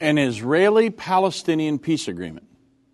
[0.00, 2.46] An Israeli Palestinian peace agreement,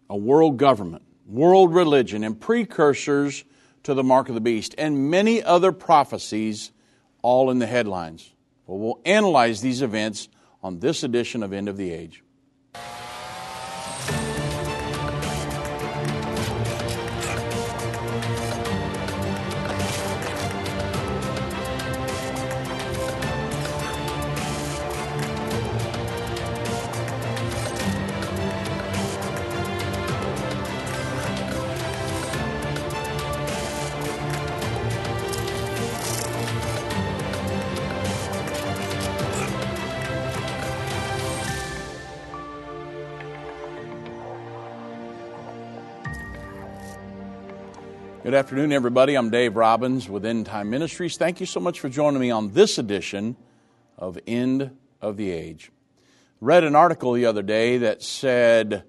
[0.08, 3.44] a world government, world religion, and precursors
[3.82, 6.72] to the mark of the beast, and many other prophecies,
[7.20, 8.32] all in the headlines.
[8.66, 10.28] Well, we'll analyze these events
[10.62, 12.22] on this edition of End of the Age.
[48.34, 49.14] Good afternoon, everybody.
[49.14, 51.16] I'm Dave Robbins with End Time Ministries.
[51.16, 53.36] Thank you so much for joining me on this edition
[53.96, 55.70] of End of the Age.
[56.40, 58.82] Read an article the other day that said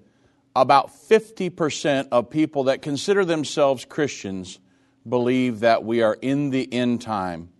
[0.56, 4.58] about 50% of people that consider themselves Christians
[5.08, 7.50] believe that we are in the end time.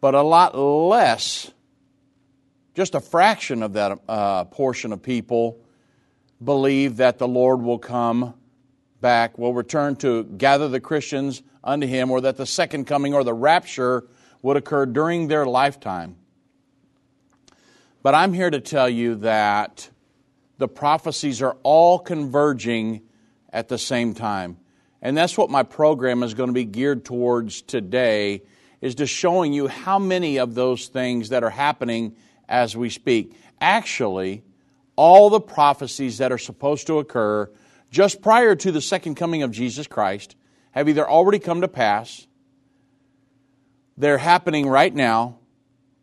[0.00, 1.48] But a lot less,
[2.74, 5.60] just a fraction of that uh, portion of people,
[6.42, 8.34] believe that the Lord will come
[9.06, 13.22] back will return to gather the Christians unto him, or that the second coming or
[13.22, 14.04] the rapture
[14.42, 16.16] would occur during their lifetime.
[18.02, 19.88] But I'm here to tell you that
[20.58, 23.02] the prophecies are all converging
[23.52, 24.56] at the same time.
[25.00, 28.42] And that's what my program is going to be geared towards today
[28.80, 32.16] is to showing you how many of those things that are happening
[32.48, 33.36] as we speak.
[33.60, 34.42] Actually,
[34.96, 37.48] all the prophecies that are supposed to occur
[37.90, 40.36] just prior to the second coming of Jesus Christ
[40.72, 42.26] have either already come to pass,
[43.96, 45.38] they're happening right now,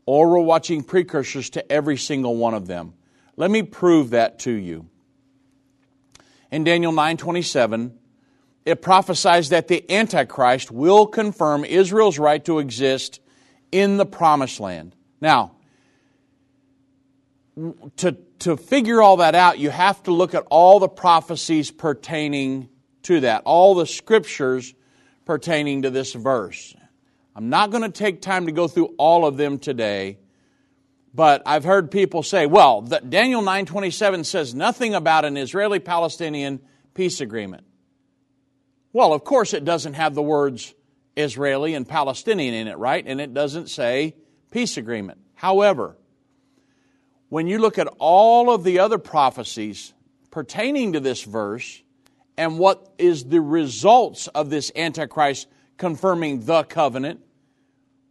[0.06, 2.94] or we're watching precursors to every single one of them.
[3.36, 4.88] Let me prove that to you.
[6.52, 7.98] In Daniel 9:27,
[8.66, 13.20] it prophesies that the antichrist will confirm Israel's right to exist
[13.71, 14.95] in the promised land.
[15.20, 15.54] Now,
[17.97, 22.67] to to figure all that out, you have to look at all the prophecies pertaining
[23.03, 24.73] to that, all the scriptures
[25.23, 26.75] pertaining to this verse.
[27.36, 30.19] I'm not going to take time to go through all of them today,
[31.14, 36.59] but I've heard people say, well, Daniel 9:27 says nothing about an Israeli-Palestinian
[36.93, 37.64] peace agreement.
[38.91, 40.75] Well, of course it doesn't have the words
[41.15, 43.03] Israeli and Palestinian in it, right?
[43.08, 44.15] And it doesn't say
[44.52, 45.20] peace agreement.
[45.33, 45.95] However,
[47.33, 49.92] when you look at all of the other prophecies
[50.30, 51.82] pertaining to this verse
[52.38, 57.21] and what is the results of this Antichrist confirming the covenant,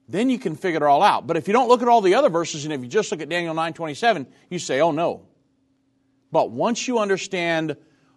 [0.09, 1.25] then you can figure it all out.
[1.25, 3.21] But if you don't look at all the other verses and if you just look
[3.21, 5.29] at Daniel 9:27, you say, "Oh no."
[6.33, 7.77] But once you understand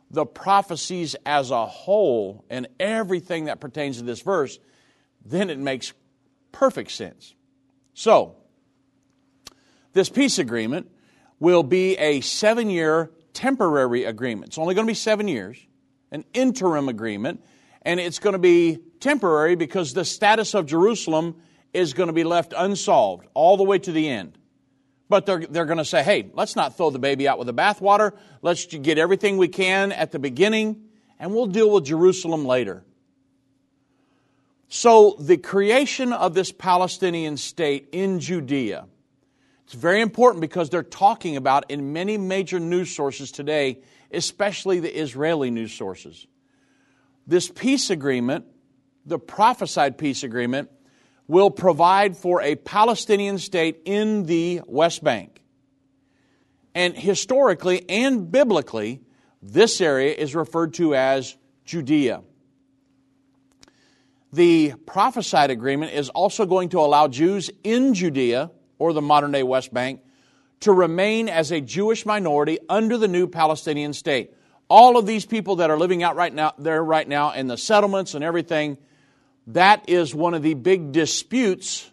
[0.10, 4.58] the prophecies as a whole and everything that pertains to this verse,
[5.24, 5.94] then it makes
[6.52, 7.36] perfect sense.
[7.94, 8.38] So,
[9.94, 10.90] this peace agreement
[11.40, 14.50] will be a seven year temporary agreement.
[14.50, 15.58] It's only going to be seven years,
[16.12, 17.44] an interim agreement,
[17.82, 21.36] and it's going to be temporary because the status of Jerusalem
[21.74, 24.38] is going to be left unsolved all the way to the end.
[25.08, 27.54] But they're, they're going to say, hey, let's not throw the baby out with the
[27.54, 28.14] bathwater.
[28.42, 30.86] Let's get everything we can at the beginning,
[31.20, 32.84] and we'll deal with Jerusalem later.
[34.68, 38.88] So, the creation of this Palestinian state in Judea
[39.66, 43.80] it's very important because they're talking about in many major news sources today,
[44.12, 46.28] especially the Israeli news sources.
[47.26, 48.46] This peace agreement,
[49.08, 50.70] the prophesied peace agreement,
[51.28, 55.42] will provide for a Palestinian state in the West Bank.
[56.76, 59.02] And historically and biblically,
[59.42, 62.22] this area is referred to as Judea.
[64.32, 69.44] The prophesied agreement is also going to allow Jews in Judea or the modern day
[69.44, 70.02] West Bank,
[70.62, 74.34] to remain as a Jewish minority under the new Palestinian state.
[74.68, 77.58] All of these people that are living out right now there right now in the
[77.58, 78.78] settlements and everything,
[79.48, 81.90] that is one of the big disputes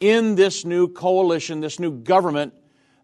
[0.00, 2.54] in this new coalition, this new government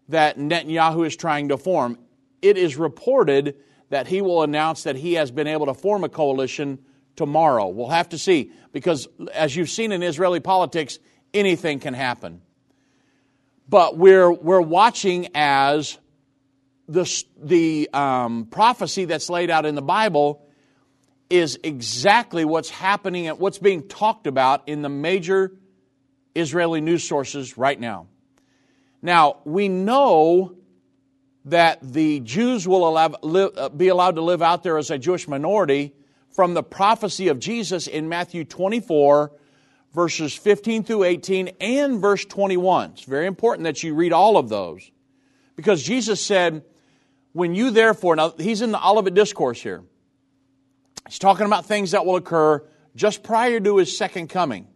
[0.09, 1.97] that Netanyahu is trying to form.
[2.41, 3.55] It is reported
[3.89, 6.79] that he will announce that he has been able to form a coalition
[7.15, 7.69] tomorrow.
[7.69, 10.99] We'll have to see because as you've seen in Israeli politics,
[11.33, 12.41] anything can happen
[13.71, 15.97] but we're, we're watching as
[16.89, 20.45] the, the um, prophecy that's laid out in the Bible
[21.29, 25.53] is exactly what's happening and what's being talked about in the major
[26.35, 28.07] Israeli news sources right now.
[29.01, 30.57] Now, we know
[31.45, 34.97] that the Jews will allow, live, uh, be allowed to live out there as a
[34.97, 35.93] Jewish minority
[36.29, 39.31] from the prophecy of Jesus in Matthew 24,
[39.93, 42.91] verses 15 through 18, and verse 21.
[42.91, 44.89] It's very important that you read all of those
[45.55, 46.63] because Jesus said,
[47.33, 49.83] When you therefore, now he's in the Olivet Discourse here,
[51.07, 52.63] he's talking about things that will occur
[52.95, 54.67] just prior to his second coming.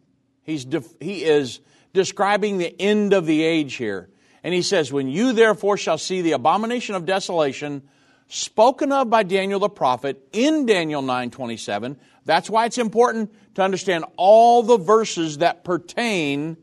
[0.44, 1.60] He's def- he is
[1.94, 4.10] describing the end of the age here.
[4.44, 7.84] And he says, When you therefore shall see the abomination of desolation
[8.28, 14.06] spoken of by Daniel the prophet in Daniel 9:27, that's why it's important to understand
[14.18, 16.58] all the verses that pertain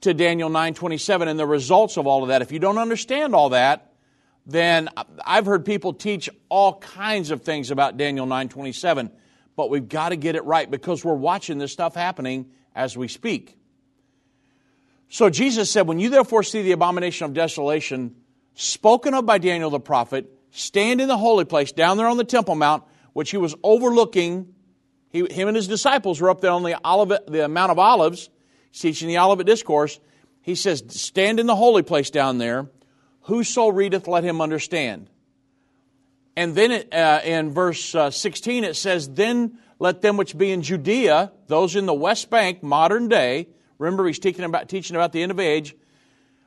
[0.00, 2.42] to Daniel 9:27 and the results of all of that.
[2.42, 3.92] If you don't understand all that,
[4.46, 4.88] then
[5.24, 9.10] I've heard people teach all kinds of things about Daniel 9:27,
[9.56, 13.08] but we've got to get it right because we're watching this stuff happening as we
[13.08, 13.56] speak.
[15.08, 18.16] So Jesus said, When you therefore see the abomination of desolation
[18.54, 22.24] spoken of by Daniel the prophet, stand in the holy place down there on the
[22.24, 24.54] Temple Mount, which he was overlooking.
[25.10, 28.30] He, him and his disciples were up there on the, Olivet, the Mount of Olives,
[28.72, 30.00] teaching the Olivet Discourse.
[30.40, 32.68] He says, Stand in the holy place down there.
[33.22, 35.08] Whoso readeth, let him understand.
[36.36, 40.50] And then it, uh, in verse uh, 16, it says, Then let them which be
[40.50, 43.48] in Judea, those in the West Bank, modern day,
[43.78, 45.74] Remember, he's teaching about, teaching about the end of age.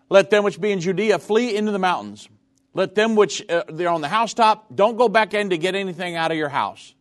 [0.09, 2.29] Let them which be in Judea flee into the mountains.
[2.77, 6.15] Let them which uh, they're on the housetop, don't go back in to get anything
[6.15, 6.93] out of your house.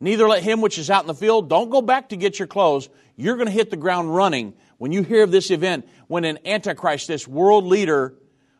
[0.00, 2.48] Neither let him which is out in the field, don't go back to get your
[2.48, 2.88] clothes.
[3.14, 6.40] You're going to hit the ground running when you hear of this event, when an
[6.44, 8.14] Antichrist, this world leader,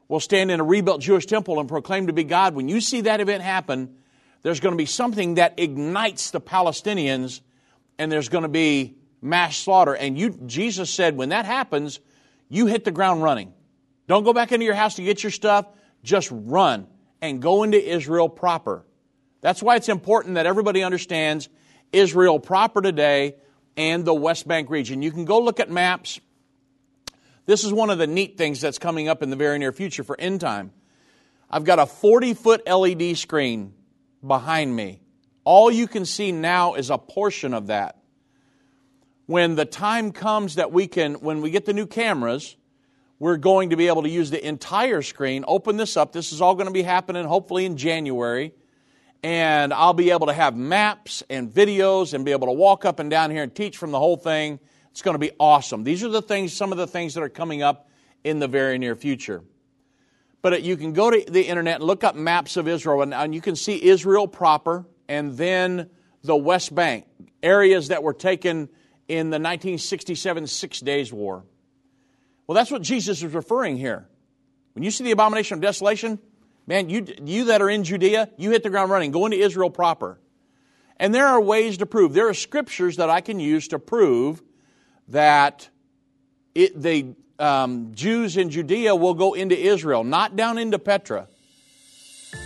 [0.06, 2.54] will stand in a rebuilt Jewish temple and proclaim to be God.
[2.54, 3.96] When you see that event happen,
[4.42, 7.40] there's going to be something that ignites the Palestinians,
[7.98, 9.96] and there's going to be mass slaughter.
[9.96, 11.98] And you, Jesus said, when that happens,
[12.48, 13.52] you hit the ground running.
[14.06, 15.66] Don't go back into your house to get your stuff.
[16.06, 16.86] Just run
[17.20, 18.86] and go into Israel proper.
[19.40, 21.48] That's why it's important that everybody understands
[21.92, 23.34] Israel proper today
[23.76, 25.02] and the West Bank region.
[25.02, 26.20] You can go look at maps.
[27.46, 30.04] This is one of the neat things that's coming up in the very near future
[30.04, 30.70] for end time.
[31.50, 33.74] I've got a 40 foot LED screen
[34.24, 35.00] behind me.
[35.42, 37.98] All you can see now is a portion of that
[39.26, 42.56] when the time comes that we can, when we get the new cameras,
[43.18, 46.12] we're going to be able to use the entire screen, open this up.
[46.12, 48.52] This is all going to be happening hopefully in January.
[49.22, 53.00] And I'll be able to have maps and videos and be able to walk up
[53.00, 54.60] and down here and teach from the whole thing.
[54.90, 55.82] It's going to be awesome.
[55.84, 57.88] These are the things, some of the things that are coming up
[58.22, 59.42] in the very near future.
[60.42, 63.40] But you can go to the internet and look up maps of Israel, and you
[63.40, 65.90] can see Israel proper and then
[66.22, 67.06] the West Bank,
[67.42, 68.68] areas that were taken
[69.08, 71.44] in the 1967 Six Days War.
[72.46, 74.08] Well, that's what Jesus is referring here.
[74.74, 76.18] When you see the abomination of desolation,
[76.66, 79.10] man, you, you that are in Judea, you hit the ground running.
[79.10, 80.18] Go into Israel proper.
[80.98, 82.12] And there are ways to prove.
[82.12, 84.42] There are scriptures that I can use to prove
[85.08, 85.68] that
[86.54, 91.28] it, the um, Jews in Judea will go into Israel, not down into Petra,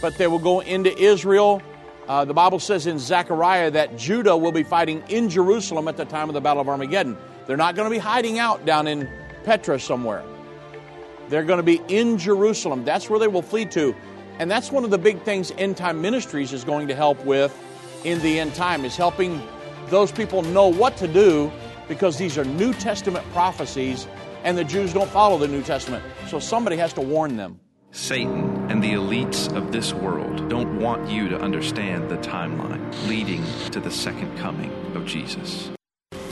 [0.00, 1.62] but they will go into Israel
[2.11, 6.05] uh, the Bible says in Zechariah that Judah will be fighting in Jerusalem at the
[6.05, 7.17] time of the Battle of Armageddon.
[7.47, 9.08] They're not going to be hiding out down in
[9.50, 10.23] Petra somewhere.
[11.29, 12.85] They're going to be in Jerusalem.
[12.85, 13.97] That's where they will flee to.
[14.38, 17.52] And that's one of the big things End Time Ministries is going to help with
[18.04, 19.42] in the end time, is helping
[19.88, 21.50] those people know what to do
[21.88, 24.07] because these are New Testament prophecies
[24.45, 26.04] and the Jews don't follow the New Testament.
[26.28, 27.59] So somebody has to warn them.
[27.90, 33.45] Satan and the elites of this world don't want you to understand the timeline leading
[33.73, 35.73] to the second coming of Jesus.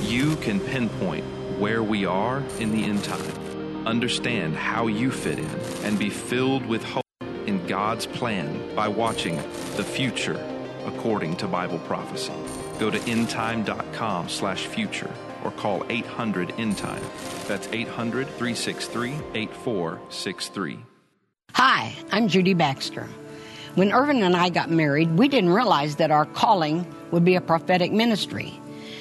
[0.03, 1.25] You can pinpoint
[1.59, 6.65] where we are in the end time, understand how you fit in, and be filled
[6.67, 7.05] with hope
[7.47, 9.37] in God's plan by watching
[9.77, 10.45] The Future
[10.87, 12.33] According to Bible Prophecy.
[12.79, 15.11] Go to endtime.com slash future
[15.45, 17.03] or call 800 endtime.
[17.47, 20.79] That's 800 363 8463.
[21.55, 23.09] Hi, I'm Judy Baxter.
[23.75, 27.41] When Irvin and I got married, we didn't realize that our calling would be a
[27.41, 28.59] prophetic ministry.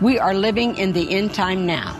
[0.00, 1.96] We are living in the end time now.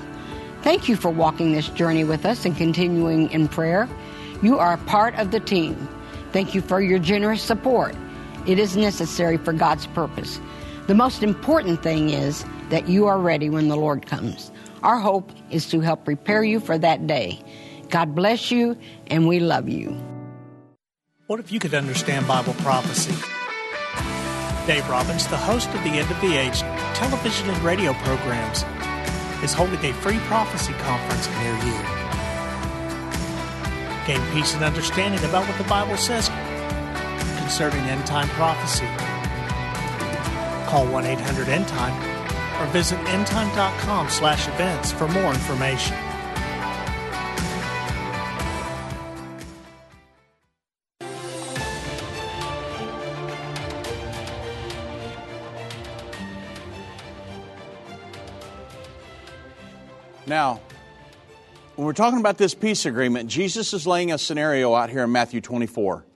[0.62, 3.88] Thank you for walking this journey with us and continuing in prayer.
[4.42, 5.88] You are part of the team.
[6.32, 7.94] Thank you for your generous support.
[8.46, 10.40] It is necessary for God's purpose.
[10.86, 14.50] The most important thing is that you are ready when the Lord comes.
[14.82, 17.40] Our hope is to help prepare you for that day.
[17.90, 19.96] God bless you, and we love you.
[21.26, 23.14] What if you could understand Bible prophecy?
[24.66, 26.60] Dave Robbins, the host of the End of the Age
[26.94, 28.64] television and radio programs,
[29.42, 31.78] is holding a free prophecy conference near you.
[34.06, 36.28] Gain peace and understanding about what the Bible says
[37.38, 38.86] concerning end time prophecy.
[40.66, 42.14] Call 1 800 End Time
[42.60, 45.96] or visit endtime.com slash events for more information.
[60.26, 60.60] Now,
[61.76, 65.12] when we're talking about this peace agreement, Jesus is laying a scenario out here in
[65.12, 66.06] Matthew 24.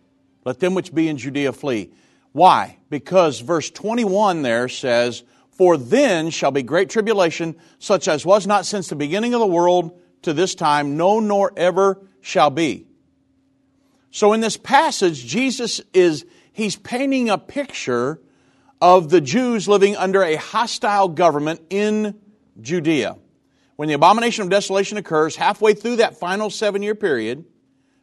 [0.47, 1.91] Let them which be in Judea flee.
[2.33, 2.79] Why?
[2.89, 8.65] Because verse 21 there says, For then shall be great tribulation, such as was not
[8.65, 12.87] since the beginning of the world to this time, no nor ever shall be.
[14.11, 18.23] So in this passage, Jesus is, he's painting a picture
[18.81, 22.19] of the Jews living under a hostile government in
[22.59, 23.17] Judea
[23.79, 27.45] when the abomination of desolation occurs halfway through that final seven year period,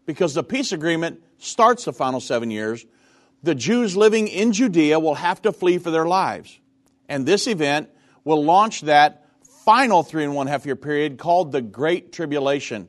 [0.06, 2.86] because the peace agreement starts the final seven years,
[3.44, 6.58] the Jews living in Judea will have to flee for their lives.
[7.10, 7.90] And this event
[8.24, 9.26] will launch that
[9.66, 12.88] final three and one half year period called the Great Tribulation.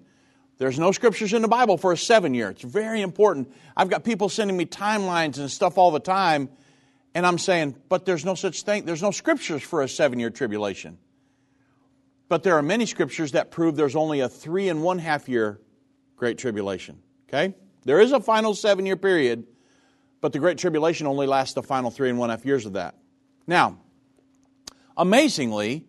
[0.58, 2.50] There's no scriptures in the Bible for a seven year.
[2.50, 3.52] It's very important.
[3.76, 6.50] I've got people sending me timelines and stuff all the time,
[7.16, 8.84] and I'm saying, but there's no such thing.
[8.84, 10.98] There's no scriptures for a seven year tribulation.
[12.28, 15.60] But there are many scriptures that prove there's only a three and one half year
[16.16, 17.00] Great Tribulation.
[17.28, 17.54] Okay?
[17.84, 19.46] There is a final seven year period,
[20.20, 22.96] but the Great Tribulation only lasts the final three and one half years of that.
[23.46, 23.78] Now,
[24.96, 25.86] amazingly,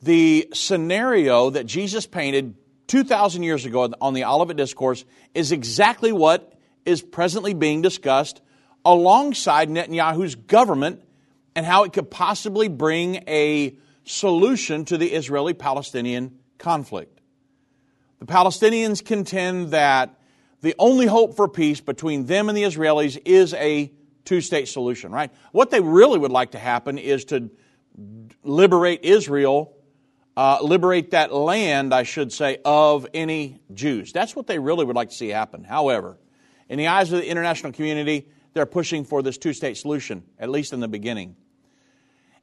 [0.00, 2.54] the scenario that Jesus painted
[2.86, 6.52] 2,000 years ago on the Olivet Discourse is exactly what
[6.84, 8.40] is presently being discussed
[8.84, 11.02] alongside Netanyahu's government
[11.56, 17.20] and how it could possibly bring a solution to the Israeli Palestinian conflict.
[18.20, 20.18] The Palestinians contend that
[20.60, 23.92] the only hope for peace between them and the Israelis is a
[24.24, 25.30] two state solution, right?
[25.52, 27.50] What they really would like to happen is to
[28.42, 29.76] liberate Israel,
[30.36, 34.12] uh, liberate that land, I should say, of any Jews.
[34.12, 35.64] That's what they really would like to see happen.
[35.64, 36.16] However,
[36.68, 40.48] in the eyes of the international community, they're pushing for this two state solution, at
[40.48, 41.36] least in the beginning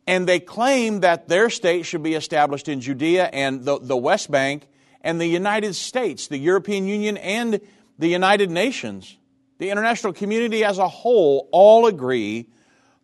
[0.07, 4.31] and they claim that their state should be established in Judea and the, the West
[4.31, 4.67] Bank
[5.01, 7.59] and the United States, the European Union, and
[7.97, 9.17] the United Nations.
[9.57, 12.47] The international community as a whole all agree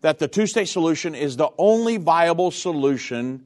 [0.01, 3.45] that the two state solution is the only viable solution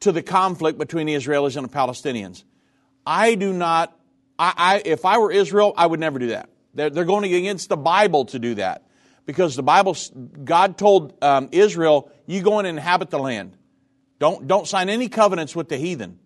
[0.00, 2.44] to the conflict between the Israelis and the Palestinians.
[3.06, 3.98] I do not,
[4.38, 6.48] I, I, if I were Israel, I would never do that.
[6.74, 8.86] They're, they're going against the Bible to do that
[9.26, 9.96] because the Bible,
[10.44, 13.56] God told um, Israel, you go and inhabit the land.
[14.18, 16.18] Don't, don't sign any covenants with the heathen.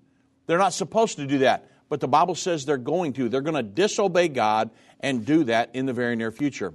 [0.46, 1.70] They're not supposed to do that.
[1.88, 3.28] But the Bible says they're going to.
[3.28, 6.74] They're going to disobey God and do that in the very near future.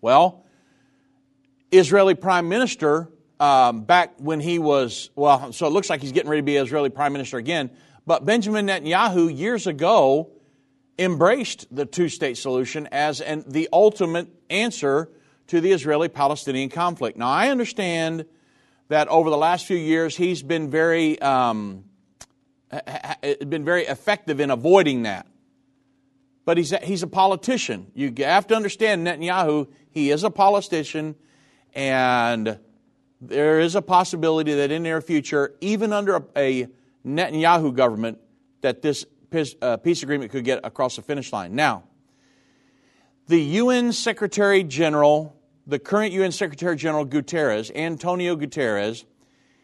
[0.00, 0.44] Well,
[1.70, 3.10] Israeli Prime Minister,
[3.40, 6.56] um, back when he was, well, so it looks like he's getting ready to be
[6.56, 7.70] Israeli Prime Minister again.
[8.06, 10.30] But Benjamin Netanyahu, years ago,
[10.98, 15.10] embraced the two state solution as an, the ultimate answer
[15.48, 17.18] to the Israeli Palestinian conflict.
[17.18, 18.26] Now, I understand
[18.88, 21.84] that over the last few years he's been very, um,
[23.46, 25.26] been very effective in avoiding that.
[26.44, 27.90] But he's a, he's a politician.
[27.94, 31.14] You have to understand Netanyahu, he is a politician,
[31.74, 32.58] and
[33.20, 36.68] there is a possibility that in the near future, even under a, a
[37.06, 38.18] Netanyahu government,
[38.60, 41.54] that this peace, uh, peace agreement could get across the finish line.
[41.54, 41.84] Now,
[43.26, 45.36] the UN Secretary General,
[45.66, 49.04] the current UN Secretary General Guterres, Antonio Guterres,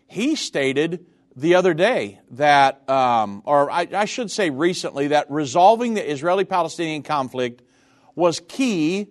[0.08, 5.94] he stated the other day that, um, or I, I should say recently, that resolving
[5.94, 7.62] the Israeli Palestinian conflict
[8.16, 9.06] was key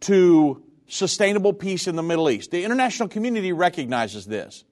[0.00, 2.50] to sustainable peace in the Middle East.
[2.50, 4.64] The international community recognizes this.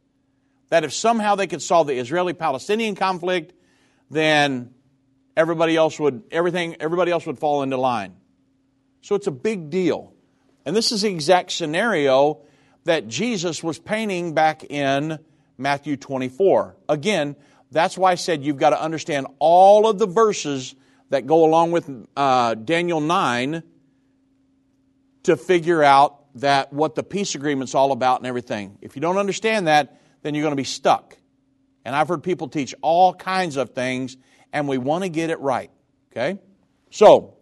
[0.70, 3.52] That if somehow they could solve the Israeli Palestinian conflict,
[4.10, 4.74] then
[5.36, 8.14] everybody else would everything everybody else would fall into line.
[9.00, 10.12] So it's a big deal.
[10.64, 12.40] And this is the exact scenario
[12.84, 15.18] that Jesus was painting back in
[15.58, 16.76] Matthew 24.
[16.88, 17.36] Again,
[17.70, 20.74] that's why I said you've got to understand all of the verses
[21.10, 23.62] that go along with uh, Daniel 9
[25.24, 28.78] to figure out that what the peace agreement's all about and everything.
[28.80, 31.16] If you don't understand that, then you're going to be stuck.
[31.84, 34.16] And I've heard people teach all kinds of things,
[34.52, 35.70] and we want to get it right.
[36.12, 36.38] Okay?
[36.90, 37.34] So,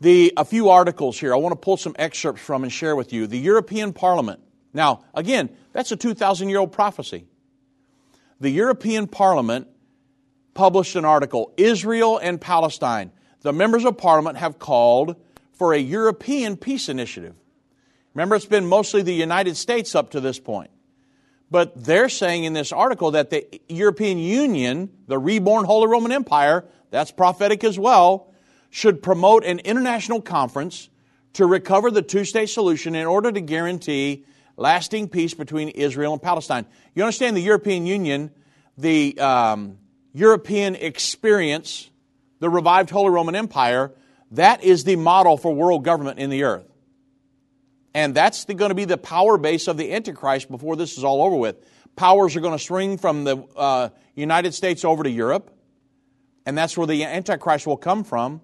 [0.00, 3.12] the, a few articles here I want to pull some excerpts from and share with
[3.12, 3.26] you.
[3.26, 4.40] The European Parliament.
[4.72, 7.26] Now, again, that's a 2,000 year old prophecy.
[8.40, 9.66] The European Parliament
[10.54, 13.12] published an article Israel and Palestine.
[13.40, 15.16] The members of Parliament have called
[15.52, 17.34] for a European peace initiative.
[18.14, 20.70] Remember, it's been mostly the United States up to this point.
[21.50, 26.64] But they're saying in this article that the European Union, the reborn Holy Roman Empire,
[26.90, 28.32] that's prophetic as well,
[28.70, 30.90] should promote an international conference
[31.34, 34.26] to recover the two state solution in order to guarantee
[34.56, 36.66] lasting peace between Israel and Palestine.
[36.94, 38.30] You understand the European Union,
[38.76, 39.78] the um,
[40.12, 41.88] European experience,
[42.40, 43.92] the revived Holy Roman Empire,
[44.32, 46.67] that is the model for world government in the earth.
[47.98, 51.20] And that's going to be the power base of the Antichrist before this is all
[51.20, 51.56] over with.
[51.96, 55.50] Powers are going to swing from the uh, United States over to Europe,
[56.46, 58.40] and that's where the Antichrist will come from.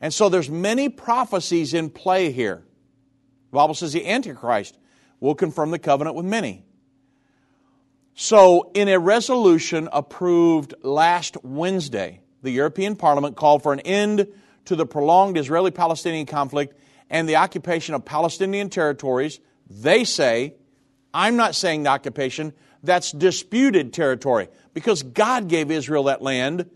[0.00, 2.62] And so there's many prophecies in play here.
[3.50, 4.78] The Bible says the Antichrist
[5.18, 6.64] will confirm the covenant with many.
[8.14, 14.28] So, in a resolution approved last Wednesday, the European Parliament called for an end
[14.66, 16.78] to the prolonged Israeli Palestinian conflict
[17.14, 19.38] and the occupation of Palestinian territories.
[19.70, 20.56] They say,
[21.14, 22.52] I'm not saying the occupation,
[22.82, 26.68] that's disputed territory because God gave Israel that land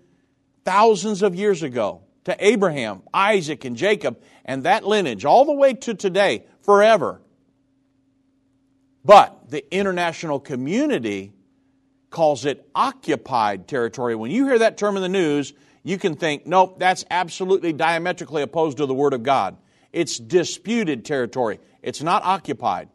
[0.65, 5.75] thousands of years ago to Abraham, Isaac, and Jacob, and that lineage all the way
[5.75, 7.21] to today, forever.
[9.05, 11.33] But the international community
[12.11, 14.15] calls it occupied territory.
[14.15, 15.53] When you hear that term in the news,
[15.83, 19.57] you can think, nope, that's absolutely diametrically opposed to the Word of God.
[19.93, 22.89] It's disputed territory, it's not occupied.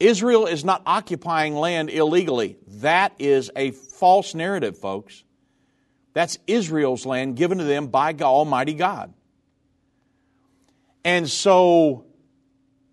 [0.00, 2.56] Israel is not occupying land illegally.
[2.80, 5.24] That is a false narrative, folks.
[6.12, 9.12] That's Israel's land given to them by Almighty God.
[11.04, 12.04] And so,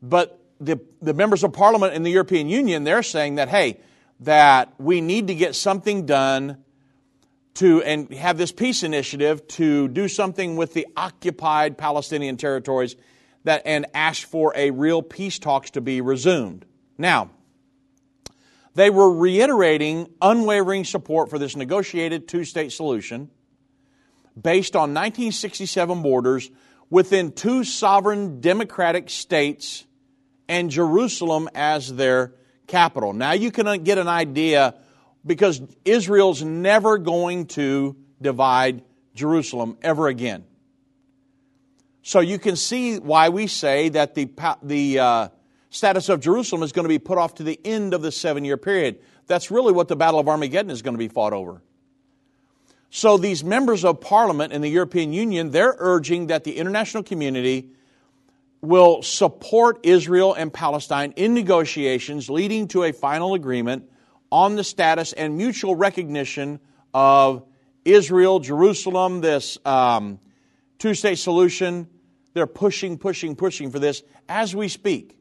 [0.02, 3.80] but the, the members of parliament in the European Union, they're saying that, hey,
[4.22, 6.64] that we need to get something done
[7.56, 12.96] to and have this peace initiative to do something with the occupied Palestinian territories
[13.46, 16.66] that and ask for a real peace talks to be resumed.
[16.98, 17.32] Now,
[18.74, 23.30] they were reiterating unwavering support for this negotiated two state solution
[24.40, 26.52] based on 1967 borders
[26.90, 29.86] within two sovereign democratic states
[30.50, 32.34] and Jerusalem as their
[32.68, 33.14] capital.
[33.14, 34.76] Now you can uh, get an idea
[35.26, 38.84] because Israel's never going to divide
[39.14, 40.46] Jerusalem ever again.
[42.04, 44.30] So you can see why we say that the,
[44.62, 45.28] the uh,
[45.70, 48.46] status of Jerusalem is going to be put off to the end of the seven
[48.46, 49.00] year period.
[49.28, 51.64] That's really what the Battle of Armageddon is going to be fought over.
[52.92, 57.72] So these members of parliament in the European Union, they're urging that the international community
[58.62, 63.90] will support Israel and Palestine in negotiations leading to a final agreement
[64.32, 66.60] on the status and mutual recognition
[66.94, 67.46] of
[67.84, 70.20] Israel, Jerusalem, this um,
[70.80, 71.88] two state solution.
[72.34, 75.16] They're pushing, pushing, pushing for this as we speak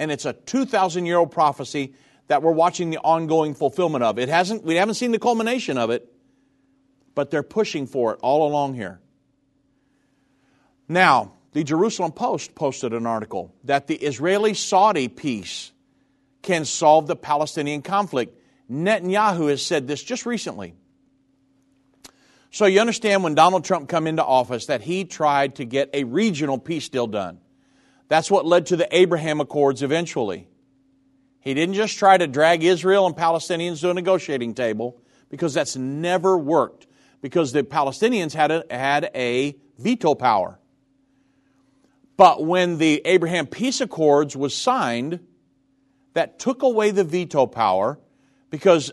[0.00, 1.94] and it's a 2,000 year old prophecy
[2.26, 4.18] that we're watching the ongoing fulfillment of.
[4.18, 6.10] It hasn't, we haven't seen the culmination of it,
[7.14, 8.98] but they're pushing for it all along here.
[10.88, 15.70] Now, the Jerusalem Post posted an article that the Israeli Saudi peace
[16.42, 18.36] can solve the Palestinian conflict.
[18.70, 20.74] Netanyahu has said this just recently.
[22.50, 26.04] So you understand when Donald Trump come into office that he tried to get a
[26.04, 27.38] regional peace deal done.
[28.08, 30.48] That's what led to the Abraham Accords eventually.
[31.40, 35.00] He didn't just try to drag Israel and Palestinians to a negotiating table
[35.30, 36.86] because that's never worked.
[37.22, 40.58] Because the Palestinians had a, had a veto power.
[42.16, 45.20] But when the Abraham Peace Accords was signed,
[46.14, 47.98] that took away the veto power
[48.50, 48.92] because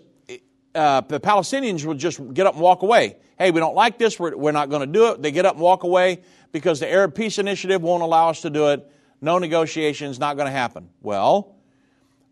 [0.75, 3.17] uh, the Palestinians would just get up and walk away.
[3.37, 5.21] Hey, we don't like this, we're, we're not going to do it.
[5.21, 8.49] They get up and walk away because the Arab Peace Initiative won't allow us to
[8.49, 8.89] do it
[9.21, 10.89] no negotiations, not going to happen.
[11.01, 11.55] Well,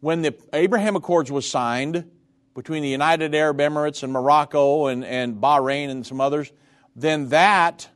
[0.02, 2.10] when the Abraham Accords was signed
[2.54, 6.52] between the United Arab Emirates and Morocco and, and Bahrain and some others,
[6.95, 7.89] then that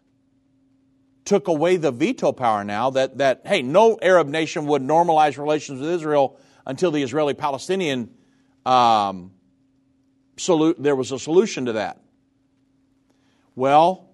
[1.24, 5.80] took away the veto power now that, that, hey, no Arab nation would normalize relations
[5.80, 8.12] with Israel until the Israeli Palestinian
[8.64, 9.32] um,
[10.38, 12.00] solu- there was a solution to that.
[13.56, 14.08] Well,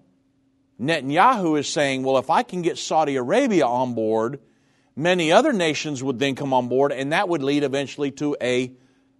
[0.80, 4.40] Netanyahu is saying, well, if I can get Saudi Arabia on board,
[4.96, 8.72] many other nations would then come on board, and that would lead eventually to a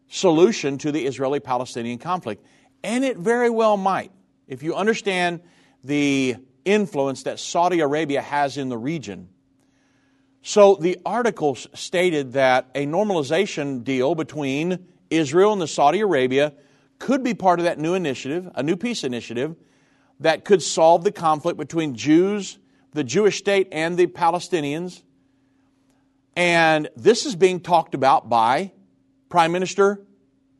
[0.08, 2.42] solution to the Israeli Palestinian conflict.
[2.82, 4.12] And it very well might.
[4.48, 5.40] If you understand
[5.84, 9.28] the influence that Saudi Arabia has in the region.
[10.48, 16.52] So the articles stated that a normalization deal between Israel and the Saudi Arabia
[17.00, 19.56] could be part of that new initiative, a new peace initiative
[20.20, 22.60] that could solve the conflict between Jews,
[22.92, 25.02] the Jewish state, and the Palestinians.
[26.36, 28.70] And this is being talked about by
[29.28, 30.00] Prime Minister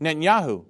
[0.00, 0.64] Netanyahu.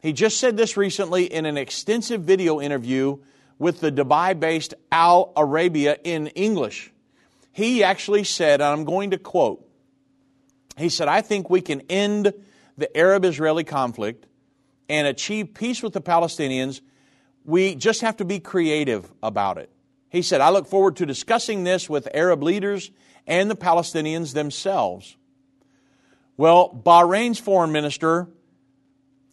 [0.00, 3.18] He just said this recently in an extensive video interview
[3.58, 6.94] with the Dubai based Al Arabiya in English.
[7.52, 9.66] He actually said, and I'm going to quote,
[10.76, 12.32] he said, I think we can end
[12.78, 14.26] the Arab Israeli conflict
[14.88, 16.80] and achieve peace with the Palestinians
[17.44, 19.70] we just have to be creative about it.
[20.08, 22.90] He said, I look forward to discussing this with Arab leaders
[23.26, 25.16] and the Palestinians themselves.
[26.36, 28.28] Well, Bahrain's foreign minister,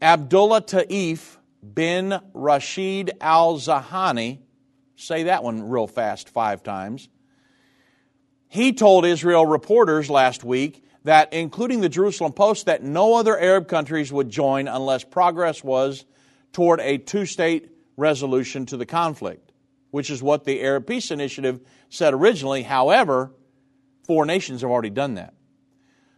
[0.01, 1.39] Abdullah Taif
[1.73, 4.39] bin Rashid al Zahani,
[4.95, 7.09] say that one real fast five times,
[8.49, 13.67] he told Israel reporters last week that, including the Jerusalem Post, that no other Arab
[13.67, 16.05] countries would join unless progress was
[16.53, 19.51] toward a two state resolution to the conflict,
[19.91, 22.63] which is what the Arab Peace Initiative said originally.
[22.63, 23.31] However,
[24.05, 25.33] four nations have already done that.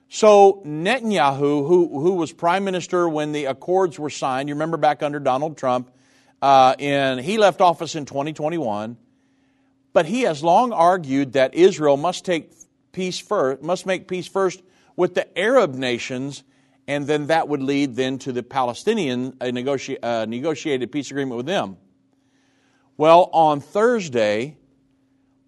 [0.10, 5.04] So Netanyahu, who, who was prime minister when the accords were signed, you remember back
[5.04, 5.92] under Donald Trump,
[6.42, 8.98] uh, and he left office in 2021,
[9.94, 12.52] but he has long argued that Israel must take
[12.92, 14.62] peace first, must make peace first
[14.96, 16.44] with the Arab nations
[16.90, 21.38] and then that would lead then to the Palestinian a negoti- uh, negotiated peace agreement
[21.38, 21.78] with them.
[22.98, 24.58] Well, on Thursday,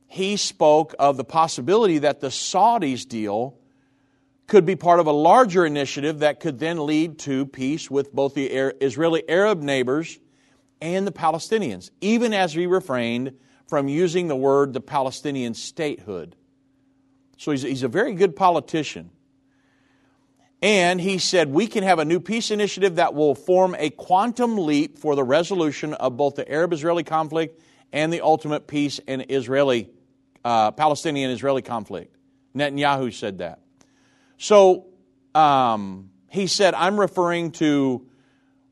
[0.06, 3.58] he spoke of the possibility that the Saudis deal
[4.46, 8.36] could be part of a larger initiative that could then lead to peace with both
[8.36, 10.20] the Israeli Arab neighbors
[10.80, 13.34] and the Palestinians, even as he refrained
[13.72, 16.36] from using the word the Palestinian statehood.
[17.38, 19.12] So he's, he's a very good politician.
[20.62, 24.58] And he said, we can have a new peace initiative that will form a quantum
[24.58, 27.62] leap for the resolution of both the Arab Israeli conflict
[27.94, 29.90] and the ultimate peace in Israeli,
[30.44, 32.14] uh, Palestinian Israeli conflict.
[32.54, 33.62] Netanyahu said that.
[34.38, 34.88] So
[35.34, 38.06] um, he said, I'm referring to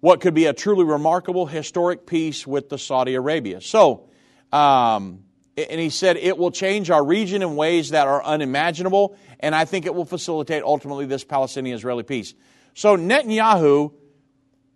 [0.02, 3.62] what could be a truly remarkable historic peace with the Saudi Arabia.
[3.62, 4.09] So,
[4.52, 5.24] um,
[5.58, 9.66] and he said it will change our region in ways that are unimaginable, and I
[9.66, 12.34] think it will facilitate ultimately this Palestinian Israeli peace.
[12.74, 13.94] So, Netanyahu,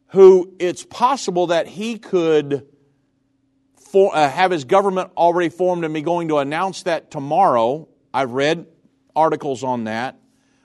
[0.08, 2.68] who it's possible that he could
[3.94, 8.32] for, uh, have his government already formed and be going to announce that tomorrow, I've
[8.32, 8.66] read
[9.16, 10.20] articles on that.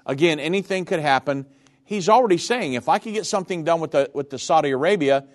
[0.07, 1.47] Again, anything could happen.
[1.85, 5.27] He's already saying if I could get something done with the, with the Saudi Arabia,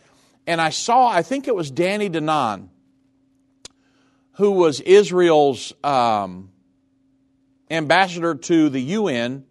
[0.47, 2.69] and I saw, I think it was Danny Danon
[4.34, 6.50] who was Israel's um,
[7.69, 9.46] ambassador to the UN,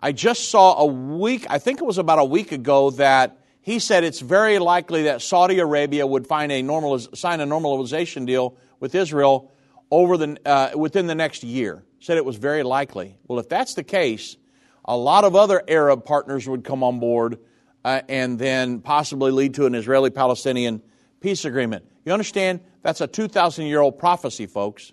[0.00, 3.78] I just saw a week, I think it was about a week ago, that he
[3.78, 8.56] said it's very likely that Saudi Arabia would find a normaliz- sign a normalization deal
[8.80, 9.50] with Israel
[9.90, 11.84] over the, uh, within the next year.
[12.00, 13.16] Said it was very likely.
[13.26, 14.36] Well, if that's the case,
[14.84, 17.38] a lot of other Arab partners would come on board
[17.84, 20.82] uh, and then possibly lead to an Israeli Palestinian
[21.20, 21.86] peace agreement.
[22.04, 22.60] You understand?
[22.84, 24.92] That's a 2,000 year old prophecy, folks.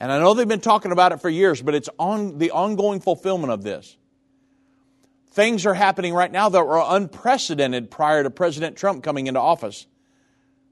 [0.00, 3.00] And I know they've been talking about it for years, but it's on the ongoing
[3.00, 3.96] fulfillment of this.
[5.32, 9.86] Things are happening right now that were unprecedented prior to President Trump coming into office.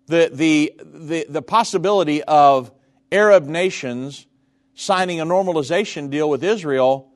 [0.07, 2.71] The, the, the, the possibility of
[3.11, 4.27] Arab nations
[4.75, 7.11] signing a normalization deal with Israel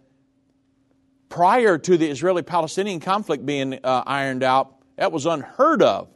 [1.28, 6.08] prior to the Israeli Palestinian conflict being uh, ironed out, that was unheard of.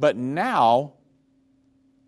[0.00, 0.94] But now,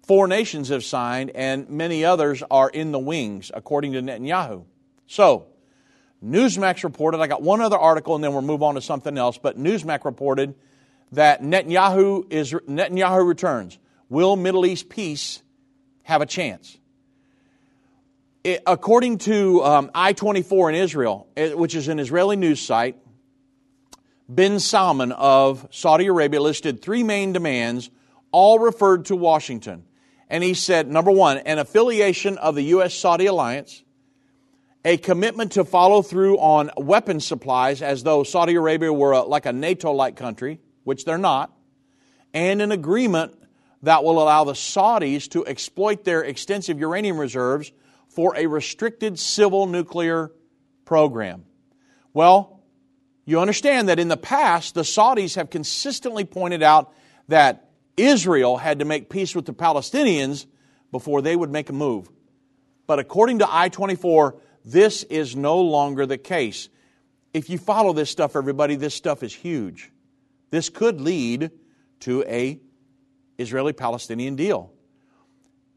[0.07, 4.65] four nations have signed, and many others are in the wings, according to Netanyahu.
[5.07, 5.47] So,
[6.25, 9.39] Newsmax reported, I got one other article and then we'll move on to something else,
[9.39, 10.55] but Newsmax reported
[11.13, 13.79] that Netanyahu, is, Netanyahu returns.
[14.09, 15.43] Will Middle East peace
[16.03, 16.79] have a chance?
[18.43, 22.97] It, according to um, I 24 in Israel, which is an Israeli news site,
[24.33, 27.91] bin Salman of Saudi Arabia listed three main demands,
[28.33, 29.85] all referred to Washington.
[30.29, 32.95] And he said, number one, an affiliation of the U.S.
[32.95, 33.83] Saudi alliance,
[34.85, 39.47] a commitment to follow through on weapons supplies as though Saudi Arabia were a, like
[39.47, 41.53] a NATO like country, which they're not,
[42.33, 43.39] and an agreement
[43.83, 47.71] that will allow the Saudis to exploit their extensive uranium reserves
[48.09, 50.31] for a restricted civil nuclear
[50.85, 51.45] program.
[52.13, 52.63] Well,
[53.25, 56.93] you understand that in the past, the Saudis have consistently pointed out
[57.29, 60.47] that Israel had to make peace with the Palestinians
[60.91, 62.09] before they would make a move.
[62.87, 66.69] But according to I 24, this is no longer the case.
[67.33, 69.91] If you follow this stuff, everybody, this stuff is huge.
[70.51, 71.51] This could lead
[72.01, 72.61] to a
[73.39, 74.73] Israeli Palestinian deal.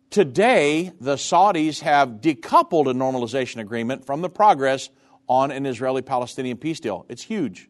[0.10, 4.90] Today, the Saudis have decoupled a normalization agreement from the progress
[5.28, 7.06] on an Israeli Palestinian peace deal.
[7.10, 7.70] It's huge.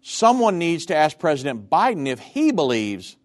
[0.00, 3.16] Someone needs to ask President Biden if he believes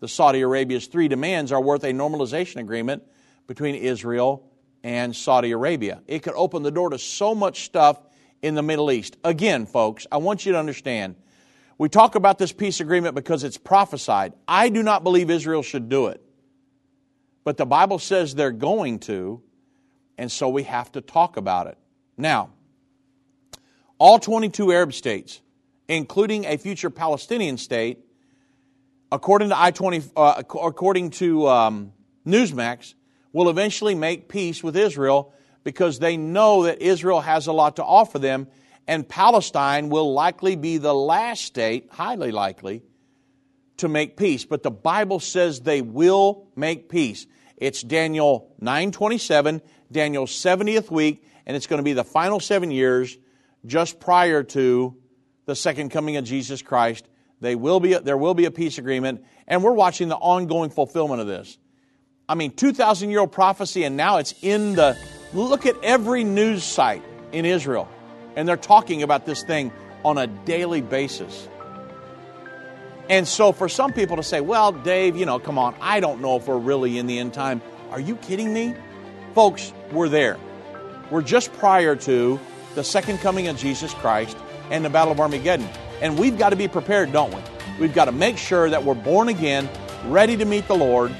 [0.00, 3.02] the Saudi Arabia's three demands are worth a normalization agreement
[3.46, 4.50] between Israel
[4.82, 6.02] and Saudi Arabia.
[6.06, 8.00] It could open the door to so much stuff
[8.42, 9.16] in the Middle East.
[9.22, 11.16] Again, folks, I want you to understand.
[11.76, 14.32] We talk about this peace agreement because it's prophesied.
[14.48, 16.22] I do not believe Israel should do it.
[17.44, 19.42] But the Bible says they're going to,
[20.18, 21.78] and so we have to talk about it.
[22.16, 22.50] Now,
[23.98, 25.40] all 22 Arab states,
[25.88, 27.98] including a future Palestinian state,
[29.12, 31.92] according to I 20, uh, according to um,
[32.26, 32.94] Newsmax,
[33.32, 35.32] will eventually make peace with Israel
[35.64, 38.48] because they know that Israel has a lot to offer them,
[38.86, 42.82] and Palestine will likely be the last state, highly likely,
[43.76, 44.44] to make peace.
[44.44, 47.26] But the Bible says they will make peace.
[47.56, 49.60] It's Daniel 9:27,
[49.92, 53.16] Daniel's 70th week, and it's going to be the final 7 years
[53.66, 54.96] just prior to
[55.44, 57.06] the second coming of Jesus Christ.
[57.40, 61.20] They will be, there will be a peace agreement, and we're watching the ongoing fulfillment
[61.20, 61.58] of this.
[62.28, 64.96] I mean, 2,000 year old prophecy, and now it's in the.
[65.32, 67.88] Look at every news site in Israel,
[68.36, 69.72] and they're talking about this thing
[70.04, 71.48] on a daily basis.
[73.08, 76.20] And so, for some people to say, well, Dave, you know, come on, I don't
[76.20, 77.62] know if we're really in the end time.
[77.90, 78.74] Are you kidding me?
[79.34, 80.36] Folks, we're there.
[81.10, 82.38] We're just prior to
[82.74, 84.36] the second coming of Jesus Christ
[84.70, 85.68] and the Battle of Armageddon.
[86.00, 87.40] And we've got to be prepared, don't we?
[87.78, 89.68] We've got to make sure that we're born again,
[90.06, 91.14] ready to meet the Lord,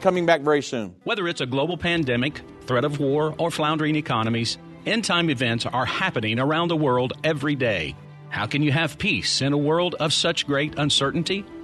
[0.00, 0.94] coming back very soon.
[1.04, 5.86] Whether it's a global pandemic, threat of war, or floundering economies, end time events are
[5.86, 7.96] happening around the world every day.
[8.28, 11.44] How can you have peace in a world of such great uncertainty?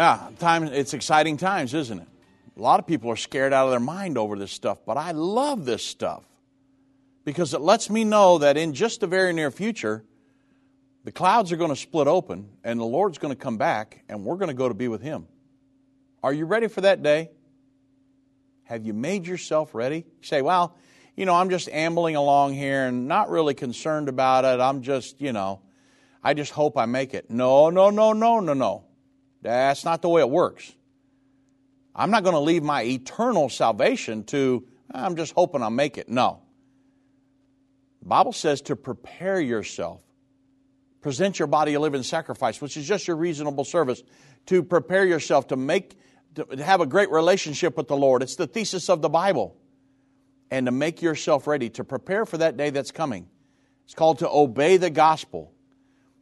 [0.00, 2.08] yeah, time, it's exciting times, isn't it?
[2.56, 5.10] A lot of people are scared out of their mind over this stuff, but I
[5.10, 6.24] love this stuff
[7.26, 10.02] because it lets me know that in just the very near future,
[11.04, 14.24] the clouds are going to split open and the Lord's going to come back and
[14.24, 15.26] we're going to go to be with Him.
[16.22, 17.30] Are you ready for that day?
[18.62, 20.06] Have you made yourself ready?
[20.22, 20.78] Say, well,
[21.14, 24.60] you know, I'm just ambling along here and not really concerned about it.
[24.60, 25.60] I'm just, you know,
[26.24, 27.30] I just hope I make it.
[27.30, 28.84] No, no, no, no, no, no.
[29.42, 30.72] That's not the way it works.
[31.94, 36.08] I'm not going to leave my eternal salvation to, I'm just hoping I'll make it.
[36.08, 36.42] No.
[38.02, 40.02] The Bible says to prepare yourself.
[41.00, 44.02] Present your body a living sacrifice, which is just your reasonable service.
[44.46, 45.96] To prepare yourself to make
[46.34, 48.22] to have a great relationship with the Lord.
[48.22, 49.56] It's the thesis of the Bible.
[50.50, 53.28] And to make yourself ready to prepare for that day that's coming.
[53.84, 55.52] It's called to obey the gospel.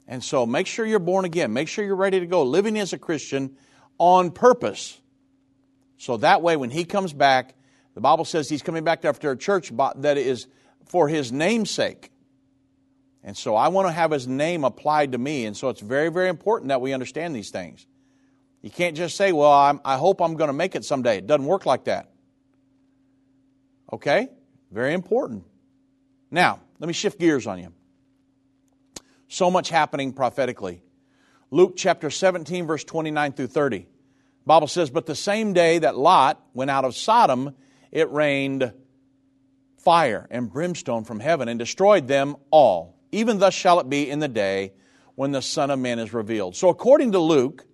[0.08, 1.52] And so make sure you're born again.
[1.52, 3.56] Make sure you're ready to go, living as a Christian
[3.98, 4.98] on purpose.
[5.98, 7.54] So that way, when he comes back,
[7.94, 10.46] the Bible says he's coming back after a church that is
[10.86, 12.10] for his name's sake.
[13.22, 15.44] And so I want to have his name applied to me.
[15.44, 17.86] And so it's very, very important that we understand these things.
[18.62, 21.18] You can't just say, well, I'm, i hope I'm going to make it someday.
[21.18, 22.10] It doesn't work like that.
[23.92, 24.28] Okay?
[24.70, 25.44] Very important.
[26.30, 27.72] Now, let me shift gears on you.
[29.28, 30.82] So much happening prophetically.
[31.50, 33.78] Luke chapter 17, verse 29 through 30.
[33.78, 33.86] The
[34.46, 37.54] Bible says, But the same day that Lot went out of Sodom,
[37.92, 38.72] it rained
[39.78, 42.98] fire and brimstone from heaven and destroyed them all.
[43.12, 44.72] Even thus shall it be in the day
[45.14, 46.56] when the Son of Man is revealed.
[46.56, 47.66] So, according to Luke,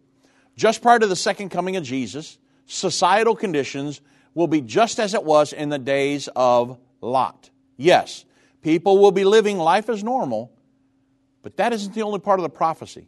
[0.56, 4.00] just prior to the second coming of Jesus, societal conditions
[4.34, 7.50] will be just as it was in the days of Lot.
[7.76, 8.24] Yes,
[8.62, 10.53] people will be living life as normal,
[11.44, 13.06] but that isn't the only part of the prophecy.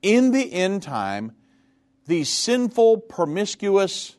[0.00, 1.32] In the end time,
[2.06, 4.16] these sinful, promiscuous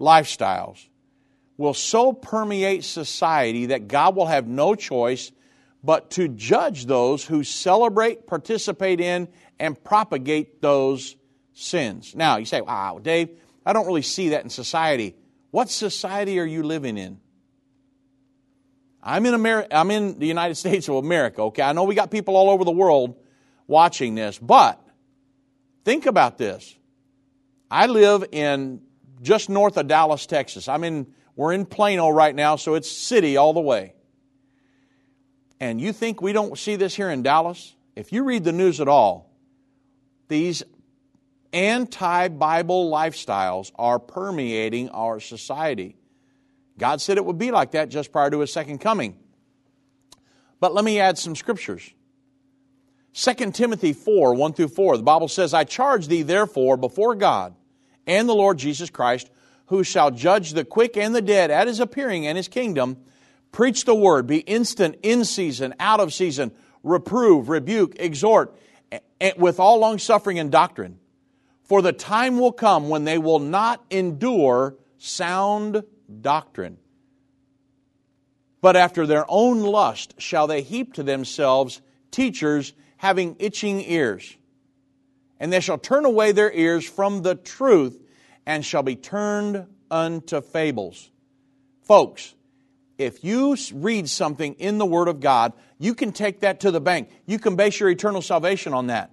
[0.00, 0.88] lifestyles
[1.56, 5.30] will so permeate society that God will have no choice
[5.84, 9.28] but to judge those who celebrate, participate in,
[9.60, 11.14] and propagate those
[11.52, 12.14] sins.
[12.16, 15.14] Now, you say, wow, Dave, I don't really see that in society.
[15.52, 17.20] What society are you living in?
[19.02, 21.62] I'm in, America, I'm in the United States of America, okay?
[21.62, 23.16] I know we got people all over the world
[23.66, 24.80] watching this, but
[25.84, 26.76] think about this.
[27.70, 28.82] I live in
[29.22, 30.68] just north of Dallas, Texas.
[30.68, 33.94] I'm in, we're in Plano right now, so it's city all the way.
[35.58, 37.74] And you think we don't see this here in Dallas?
[37.94, 39.30] If you read the news at all,
[40.28, 40.62] these
[41.52, 45.96] anti Bible lifestyles are permeating our society.
[46.82, 49.16] God said it would be like that just prior to his second coming.
[50.58, 51.94] But let me add some scriptures.
[53.14, 57.54] 2 Timothy 4 1 through 4, the Bible says, I charge thee therefore before God
[58.04, 59.30] and the Lord Jesus Christ,
[59.66, 62.96] who shall judge the quick and the dead at his appearing and his kingdom,
[63.52, 66.50] preach the word, be instant in season, out of season,
[66.82, 68.58] reprove, rebuke, exhort,
[69.36, 70.98] with all long suffering and doctrine.
[71.62, 75.84] For the time will come when they will not endure sound
[76.20, 76.78] doctrine.
[78.60, 84.36] But after their own lust shall they heap to themselves teachers having itching ears.
[85.40, 88.00] And they shall turn away their ears from the truth
[88.46, 91.10] and shall be turned unto fables.
[91.82, 92.34] Folks,
[92.98, 96.80] if you read something in the Word of God, you can take that to the
[96.80, 97.10] bank.
[97.26, 99.10] You can base your eternal salvation on that.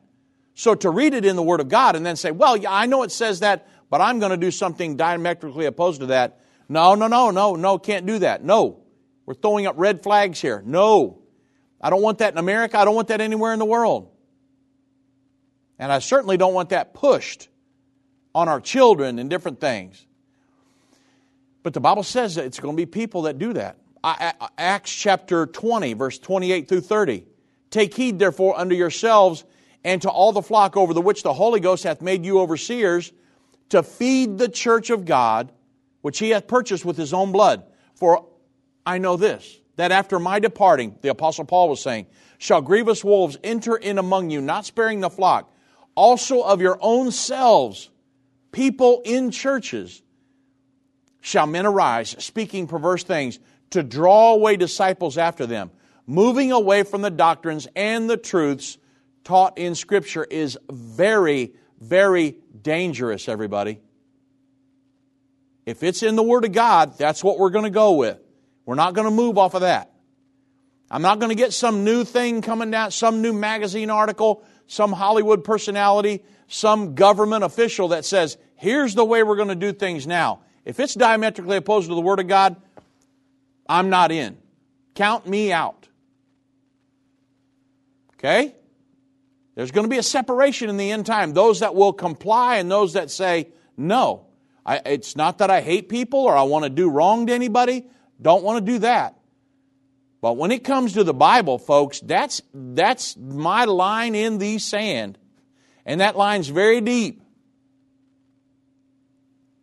[0.54, 2.86] So to read it in the Word of God and then say, well, yeah, I
[2.86, 6.42] know it says that, but I'm going to do something diametrically opposed to that.
[6.70, 8.44] No, no, no, no, no, can't do that.
[8.44, 8.80] No.
[9.26, 10.64] We're throwing up red flags here.
[10.66, 11.20] No.
[11.82, 12.78] I don't want that in America.
[12.78, 14.12] I don't want that anywhere in the world.
[15.80, 17.48] And I certainly don't want that pushed
[18.36, 20.06] on our children and different things.
[21.64, 23.78] But the Bible says that it's going to be people that do that.
[24.04, 27.26] Acts chapter 20, verse 28 through 30.
[27.70, 29.44] Take heed, therefore, unto yourselves
[29.84, 33.12] and to all the flock over the which the Holy Ghost hath made you overseers,
[33.70, 35.52] to feed the church of God,
[36.02, 37.64] which he hath purchased with his own blood.
[37.96, 38.26] For
[38.86, 42.08] I know this, that after my departing, the Apostle Paul was saying,
[42.38, 45.54] shall grievous wolves enter in among you, not sparing the flock,
[45.96, 47.90] also of your own selves,
[48.52, 50.02] people in churches,
[51.22, 53.40] shall men arise, speaking perverse things,
[53.72, 55.70] to draw away disciples after them,
[56.08, 58.78] moving away from the doctrines and the truths
[59.24, 63.80] taught in Scripture is very, very dangerous, everybody.
[65.70, 68.20] If it's in the Word of God, that's what we're going to go with.
[68.66, 69.94] We're not going to move off of that.
[70.90, 74.92] I'm not going to get some new thing coming down, some new magazine article, some
[74.92, 80.08] Hollywood personality, some government official that says, here's the way we're going to do things
[80.08, 80.40] now.
[80.66, 82.56] If it's diametrically opposed to the Word of God,
[83.68, 84.40] I'm not in.
[84.96, 85.88] Count me out.
[88.16, 88.56] Okay?
[89.54, 91.34] There's going to be a separation in the end time.
[91.34, 94.29] Those that will comply and those that say, no.
[94.70, 97.88] I, it's not that I hate people or I want to do wrong to anybody.
[98.22, 99.20] Don't want to do that.
[100.22, 105.18] But when it comes to the Bible, folks, that's, that's my line in the sand.
[105.88, 107.24] And that line's very deep.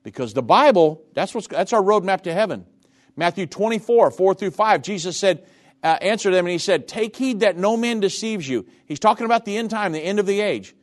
[0.03, 2.67] Because the Bible, that's, what's, that's our roadmap to heaven.
[3.15, 5.47] Matthew 24, 4 through 5, Jesus said,
[5.85, 8.67] uh, answered them and he said, Take heed that no man deceives you.
[8.87, 10.75] He's talking about the end time, the end of the age.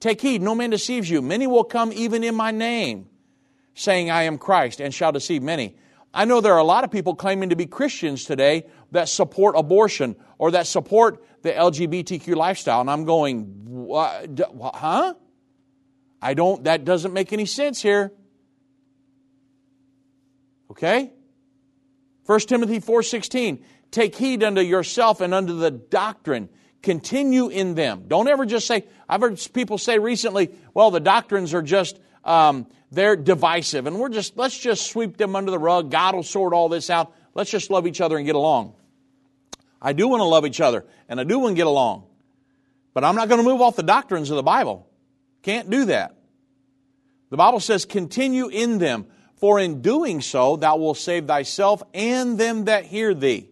[0.00, 1.20] Take heed, no man deceives you.
[1.20, 3.08] Many will come even in my name,
[3.78, 5.76] saying, I am Christ, and shall deceive many.
[6.12, 9.54] I know there are a lot of people claiming to be Christians today that support
[9.56, 12.80] abortion or that support the LGBTQ lifestyle.
[12.80, 13.86] And I'm going,
[14.60, 15.14] huh?
[16.20, 18.12] I don't, that doesn't make any sense here.
[20.70, 21.12] Okay?
[22.26, 26.48] 1 Timothy 4:16, take heed unto yourself and unto the doctrine.
[26.82, 28.04] Continue in them.
[28.08, 32.66] Don't ever just say, I've heard people say recently, well, the doctrines are just, um,
[32.90, 35.90] they're divisive, and we're just, let's just sweep them under the rug.
[35.90, 37.14] God will sort all this out.
[37.34, 38.74] Let's just love each other and get along.
[39.80, 42.04] I do want to love each other, and I do want to get along.
[42.94, 44.88] But I'm not going to move off the doctrines of the Bible.
[45.42, 46.16] Can't do that.
[47.30, 52.38] The Bible says, continue in them, for in doing so thou wilt save thyself and
[52.38, 53.48] them that hear thee.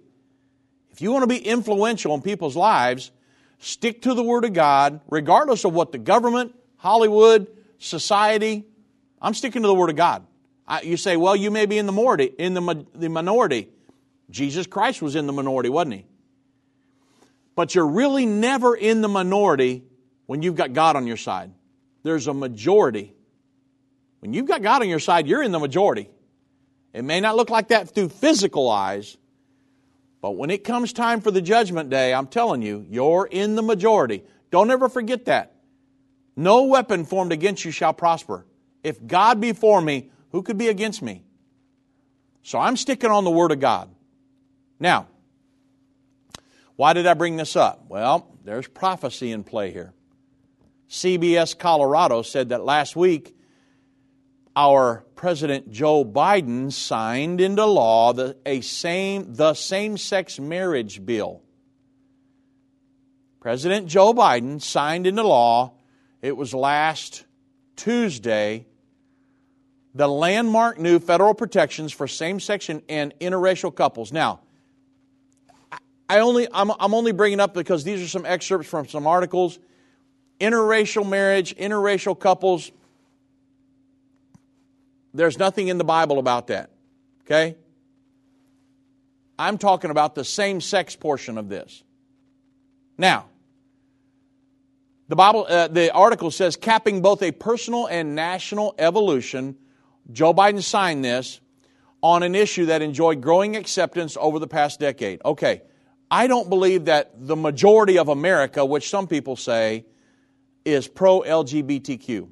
[0.90, 3.12] If you want to be influential in people's lives,
[3.58, 8.64] stick to the Word of God, regardless of what the government, Hollywood, society,
[9.26, 10.24] I'm sticking to the Word of God.
[10.68, 12.32] I, you say, well, you may be in the minority.
[12.38, 13.68] In the, the minority,
[14.30, 16.06] Jesus Christ was in the minority, wasn't he?
[17.56, 19.82] But you're really never in the minority
[20.26, 21.50] when you've got God on your side.
[22.04, 23.16] There's a majority.
[24.20, 26.08] When you've got God on your side, you're in the majority.
[26.92, 29.16] It may not look like that through physical eyes,
[30.22, 33.62] but when it comes time for the judgment day, I'm telling you, you're in the
[33.62, 34.22] majority.
[34.52, 35.56] Don't ever forget that.
[36.36, 38.46] No weapon formed against you shall prosper.
[38.82, 41.24] If God be for me, who could be against me?
[42.42, 43.90] So I'm sticking on the Word of God.
[44.78, 45.08] Now,
[46.76, 47.86] why did I bring this up?
[47.88, 49.92] Well, there's prophecy in play here.
[50.88, 53.36] CBS Colorado said that last week
[54.54, 61.42] our President Joe Biden signed into law the, a same, the same sex marriage bill.
[63.40, 65.74] President Joe Biden signed into law,
[66.22, 67.25] it was last
[67.76, 68.66] Tuesday,
[69.94, 72.82] the landmark new federal protections for same sex and
[73.20, 74.12] interracial couples.
[74.12, 74.40] Now,
[76.08, 79.58] I only, I'm, I'm only bringing up because these are some excerpts from some articles.
[80.40, 82.70] Interracial marriage, interracial couples,
[85.16, 86.70] there's nothing in the Bible about that.
[87.22, 87.56] Okay?
[89.38, 91.82] I'm talking about the same sex portion of this.
[92.98, 93.26] Now,
[95.08, 99.56] the Bible, uh, the article says, capping both a personal and national evolution.
[100.10, 101.40] Joe Biden signed this
[102.02, 105.20] on an issue that enjoyed growing acceptance over the past decade.
[105.24, 105.62] Okay,
[106.10, 109.86] I don't believe that the majority of America, which some people say,
[110.64, 112.28] is pro LGBTQ.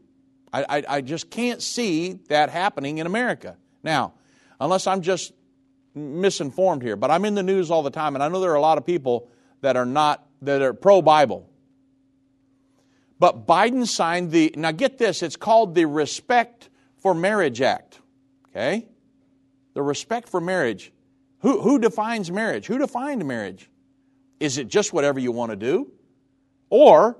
[0.52, 3.56] I, I, I, just can't see that happening in America.
[3.82, 4.14] Now,
[4.60, 5.32] unless I'm just
[5.94, 8.56] misinformed here, but I'm in the news all the time, and I know there are
[8.56, 9.28] a lot of people
[9.60, 11.48] that are not, that are pro Bible.
[13.18, 18.00] But Biden signed the, now get this, it's called the Respect for Marriage Act.
[18.48, 18.86] Okay?
[19.74, 20.92] The Respect for Marriage.
[21.40, 22.66] Who, who defines marriage?
[22.66, 23.68] Who defined marriage?
[24.40, 25.92] Is it just whatever you want to do?
[26.70, 27.18] Or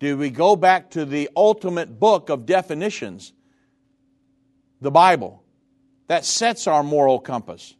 [0.00, 3.32] do we go back to the ultimate book of definitions,
[4.80, 5.42] the Bible,
[6.08, 7.74] that sets our moral compass?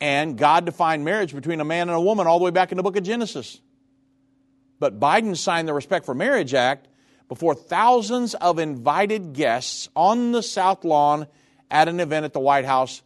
[0.00, 2.76] And God defined marriage between a man and a woman all the way back in
[2.76, 3.60] the book of Genesis.
[4.82, 6.88] But Biden signed the Respect for Marriage Act
[7.28, 11.28] before thousands of invited guests on the South Lawn
[11.70, 13.00] at an event at the White House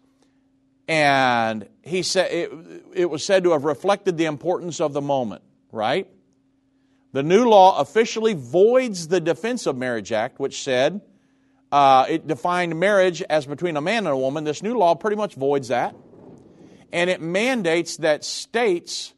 [0.89, 2.51] and he said it,
[2.95, 6.09] it was said to have reflected the importance of the moment, right?
[7.13, 11.03] The new law officially voids the Defense of Marriage Act, which said
[11.71, 14.45] uh, it defined marriage as between a man and a woman.
[14.45, 15.95] This new law pretty much voids that.
[16.91, 19.13] And it mandates that states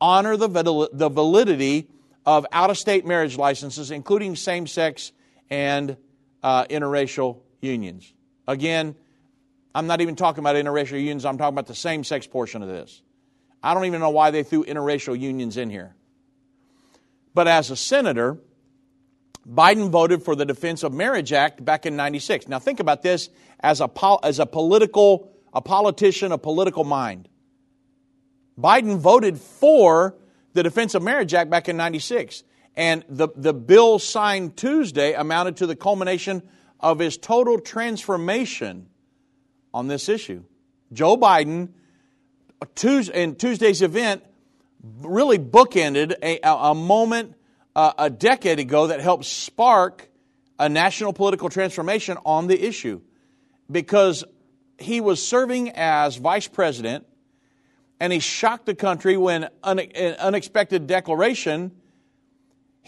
[0.00, 1.88] honor the, the validity
[2.26, 5.12] of out of state marriage licenses, including same sex
[5.50, 5.96] and
[6.42, 8.12] uh, interracial unions.
[8.46, 8.94] Again,
[9.74, 12.68] I'm not even talking about interracial unions, I'm talking about the same sex portion of
[12.68, 13.02] this.
[13.62, 15.94] I don't even know why they threw interracial unions in here.
[17.34, 18.38] But as a senator,
[19.48, 22.48] Biden voted for the Defense of Marriage Act back in 96.
[22.48, 23.30] Now think about this
[23.60, 23.90] as a,
[24.22, 27.28] as a political, a politician, a political mind.
[28.58, 30.16] Biden voted for
[30.52, 32.42] the Defense of Marriage Act back in 96.
[32.76, 36.42] And the, the bill signed Tuesday amounted to the culmination
[36.80, 38.88] of his total transformation
[39.72, 40.44] on this issue.
[40.92, 41.70] Joe Biden,
[43.14, 44.24] in Tuesday's event,
[45.00, 47.34] really bookended a, a moment
[47.76, 50.08] uh, a decade ago that helped spark
[50.58, 53.00] a national political transformation on the issue
[53.70, 54.24] because
[54.78, 57.06] he was serving as vice president
[58.00, 59.80] and he shocked the country when an
[60.18, 61.72] unexpected declaration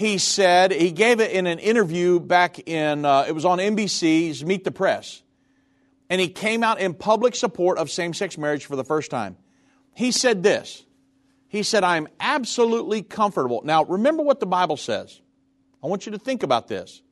[0.00, 4.42] he said, he gave it in an interview back in, uh, it was on NBC's
[4.42, 5.22] Meet the Press.
[6.08, 9.36] And he came out in public support of same sex marriage for the first time.
[9.94, 10.86] He said this
[11.48, 13.60] He said, I'm absolutely comfortable.
[13.62, 15.20] Now, remember what the Bible says.
[15.84, 17.02] I want you to think about this.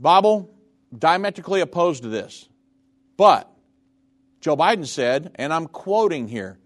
[0.00, 0.52] Bible
[0.98, 2.48] diametrically opposed to this.
[3.16, 3.48] But
[4.40, 6.58] Joe Biden said, and I'm quoting here,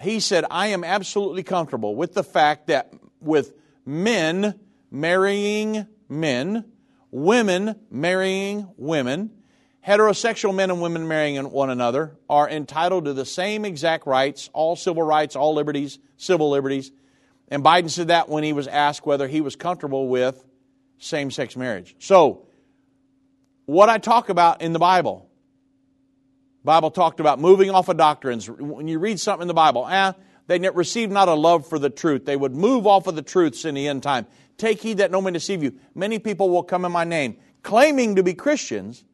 [0.00, 3.52] he said, I am absolutely comfortable with the fact that with
[3.84, 4.58] men
[4.90, 6.64] marrying men,
[7.10, 9.30] women marrying women,
[9.86, 14.76] heterosexual men and women marrying one another are entitled to the same exact rights, all
[14.76, 16.92] civil rights, all liberties, civil liberties.
[17.48, 20.44] And Biden said that when he was asked whether he was comfortable with
[20.98, 21.96] same sex marriage.
[21.98, 22.46] So,
[23.66, 25.29] what I talk about in the Bible,
[26.64, 28.48] Bible talked about moving off of doctrines.
[28.50, 30.12] When you read something in the Bible, eh,
[30.46, 32.24] they received not a love for the truth.
[32.24, 34.26] They would move off of the truths in the end time.
[34.58, 35.74] Take heed that no man deceive you.
[35.94, 39.04] Many people will come in my name, claiming to be Christians,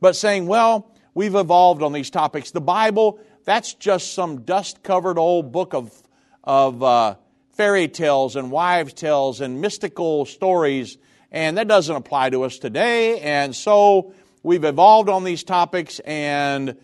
[0.00, 2.50] but saying, well, we've evolved on these topics.
[2.50, 5.92] The Bible, that's just some dust covered old book of,
[6.42, 7.14] of uh,
[7.50, 10.98] fairy tales and wives' tales and mystical stories,
[11.30, 13.20] and that doesn't apply to us today.
[13.20, 16.76] And so we've evolved on these topics, and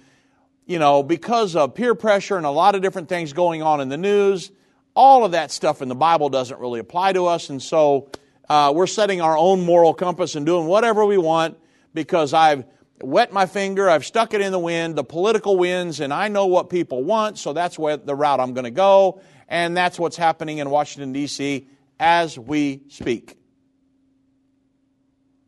[0.66, 3.88] you know, because of peer pressure and a lot of different things going on in
[3.88, 4.50] the news,
[4.94, 8.10] all of that stuff in the Bible doesn't really apply to us, and so
[8.48, 11.58] uh, we're setting our own moral compass and doing whatever we want
[11.92, 12.64] because I've
[13.02, 16.46] wet my finger, I've stuck it in the wind, the political winds, and I know
[16.46, 20.16] what people want, so that's where the route I'm going to go, and that's what's
[20.16, 21.66] happening in Washington, D.C.
[21.98, 23.36] as we speak.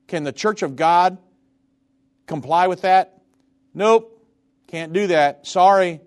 [0.09, 1.19] Can the Church of God
[2.27, 3.23] comply with that?
[3.75, 4.16] Nope,
[4.67, 5.47] can't do that.
[5.47, 6.01] Sorry.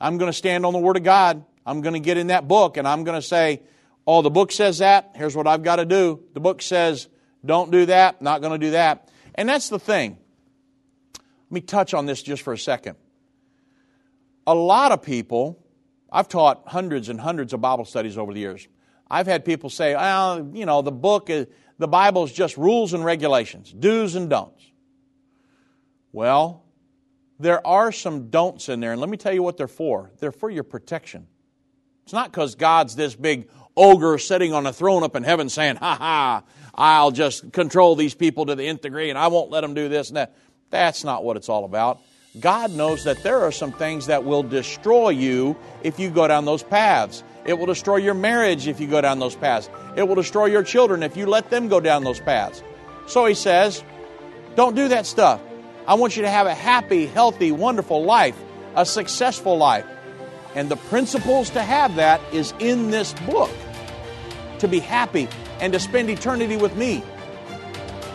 [0.00, 1.44] I'm going to stand on the Word of God.
[1.64, 3.62] I'm going to get in that book and I'm going to say,
[4.06, 5.12] oh, the book says that.
[5.14, 6.22] Here's what I've got to do.
[6.34, 7.08] The book says,
[7.44, 8.22] don't do that.
[8.22, 9.10] Not going to do that.
[9.34, 10.18] And that's the thing.
[11.14, 12.96] Let me touch on this just for a second.
[14.46, 15.64] A lot of people,
[16.10, 18.68] I've taught hundreds and hundreds of Bible studies over the years.
[19.10, 21.46] I've had people say, oh, you know, the book, is,
[21.78, 24.64] the Bible is just rules and regulations, do's and don'ts.
[26.12, 26.65] Well,
[27.38, 30.10] there are some don'ts in there, and let me tell you what they're for.
[30.20, 31.26] They're for your protection.
[32.04, 35.76] It's not because God's this big ogre sitting on a throne up in heaven saying,
[35.76, 36.42] ha ha,
[36.74, 39.88] I'll just control these people to the nth degree and I won't let them do
[39.88, 40.36] this and that.
[40.70, 42.00] That's not what it's all about.
[42.38, 46.44] God knows that there are some things that will destroy you if you go down
[46.44, 47.24] those paths.
[47.44, 49.70] It will destroy your marriage if you go down those paths.
[49.96, 52.62] It will destroy your children if you let them go down those paths.
[53.06, 53.82] So he says,
[54.54, 55.40] don't do that stuff.
[55.88, 58.36] I want you to have a happy, healthy, wonderful life,
[58.74, 59.86] a successful life.
[60.56, 63.50] And the principles to have that is in this book
[64.58, 65.28] to be happy
[65.60, 67.04] and to spend eternity with me.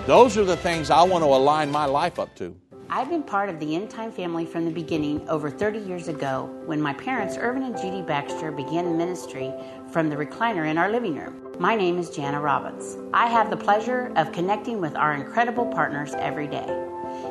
[0.06, 2.54] Those are the things I want to align my life up to.
[2.90, 6.54] I've been part of the End Time family from the beginning over 30 years ago
[6.66, 9.54] when my parents, Irvin and Judy Baxter, began ministry
[9.94, 11.56] from the recliner in our living room.
[11.58, 12.98] My name is Jana Robbins.
[13.14, 16.91] I have the pleasure of connecting with our incredible partners every day.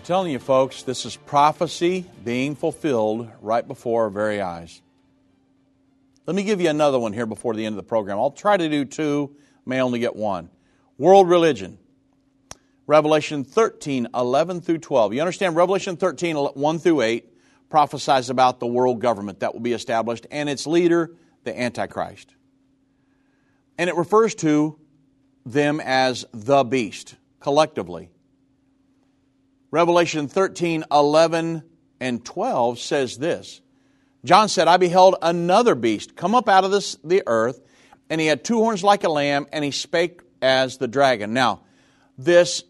[0.00, 4.80] I'm telling you, folks, this is prophecy being fulfilled right before our very eyes.
[6.24, 8.18] Let me give you another one here before the end of the program.
[8.18, 9.36] I'll try to do two,
[9.66, 10.48] may only get one.
[10.96, 11.76] World religion.
[12.86, 15.12] Revelation 13, 11 through 12.
[15.12, 19.74] You understand, Revelation 13, 1 through 8 prophesies about the world government that will be
[19.74, 22.34] established and its leader, the Antichrist.
[23.76, 24.78] And it refers to
[25.44, 28.08] them as the beast, collectively.
[29.70, 31.62] Revelation 13, 11,
[32.00, 33.60] and 12 says this.
[34.24, 37.60] John said, I beheld another beast come up out of this, the earth,
[38.08, 41.32] and he had two horns like a lamb, and he spake as the dragon.
[41.32, 41.62] Now,
[42.18, 42.64] this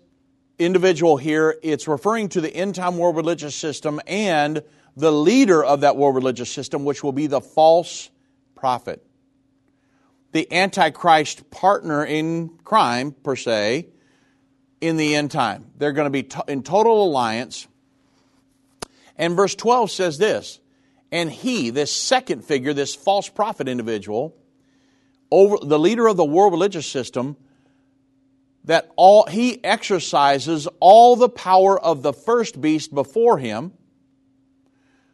[0.58, 4.62] individual here, it's referring to the end time world religious system and
[4.96, 8.10] the leader of that world religious system, which will be the false
[8.54, 9.04] prophet.
[10.32, 13.88] The Antichrist partner in crime, per se,
[14.80, 15.70] in the end time.
[15.76, 17.66] They're going to be in total alliance.
[19.16, 20.60] And verse 12 says this
[21.12, 24.34] And he, this second figure, this false prophet individual,
[25.30, 27.36] over the leader of the world religious system,
[28.64, 33.72] that all he exercises all the power of the first beast before him.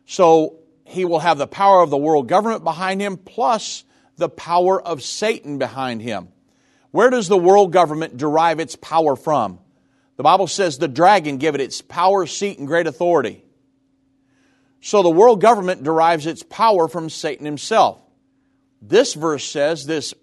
[0.06, 3.84] So he will have the power of the world government behind him, plus
[4.16, 6.28] the power of Satan behind him.
[6.96, 9.58] Where does the world government derive its power from?
[10.16, 13.44] The Bible says the dragon gave it its power, seat, and great authority.
[14.80, 18.00] So the world government derives its power from Satan himself.
[18.80, 20.14] This verse says this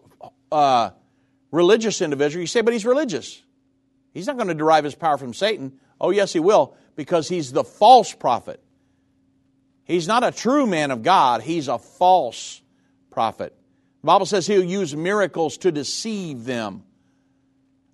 [0.51, 0.89] uh,
[1.51, 3.39] religious individual, you say, but he's religious.
[4.11, 5.73] He's not going to derive his power from Satan.
[6.01, 8.59] Oh, yes, he will, because he's the false prophet.
[9.85, 12.63] He's not a true man of God, he's a false
[13.11, 13.55] prophet.
[14.03, 16.83] The Bible says he'll use miracles to deceive them.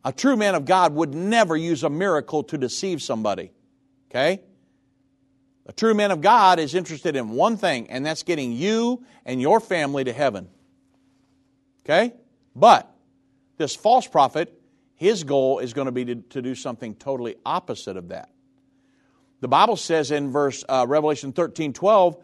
[0.03, 3.51] A true man of God would never use a miracle to deceive somebody.
[4.09, 4.41] Okay?
[5.67, 9.39] A true man of God is interested in one thing, and that's getting you and
[9.39, 10.49] your family to heaven.
[11.85, 12.15] Okay?
[12.55, 12.91] But
[13.57, 14.59] this false prophet,
[14.95, 18.31] his goal is going to be to, to do something totally opposite of that.
[19.41, 22.17] The Bible says in verse uh, Revelation 13 12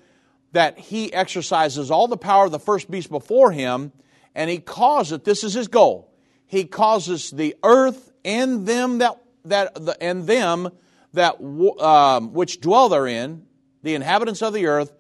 [0.56, 3.92] that he exercises all the power of the first beast before him,
[4.34, 6.10] and he causes, this is his goal,
[6.46, 10.70] he causes the earth and them that, that and them
[11.12, 11.42] that
[11.82, 13.46] um, which dwell therein,
[13.84, 14.94] the inhabitants of the earth,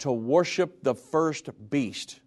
[0.00, 2.18] to worship the first beast,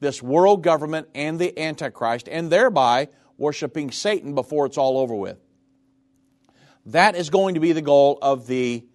[0.00, 3.06] this world government and the Antichrist, and thereby
[3.36, 5.38] worshiping Satan before it's all over with.
[6.86, 8.87] That is going to be the goal of the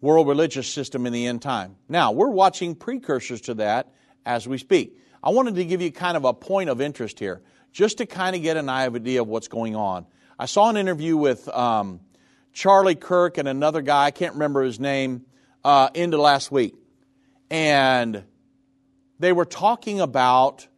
[0.00, 1.76] world religious system in the end time.
[1.88, 3.92] Now, we're watching precursors to that
[4.24, 4.96] as we speak.
[5.22, 7.42] I wanted to give you kind of a point of interest here,
[7.72, 10.06] just to kind of get an idea of what's going on.
[10.38, 12.00] I saw an interview with um,
[12.52, 15.26] Charlie Kirk and another guy, I can't remember his name,
[15.64, 16.74] uh, into last week.
[17.50, 18.24] And
[19.18, 20.68] they were talking about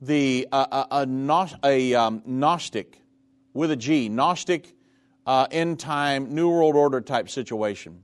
[0.00, 3.00] the uh, a, a, a um, Gnostic
[3.52, 4.72] with a G, Gnostic
[5.26, 8.02] uh, end time, New World Order type situation.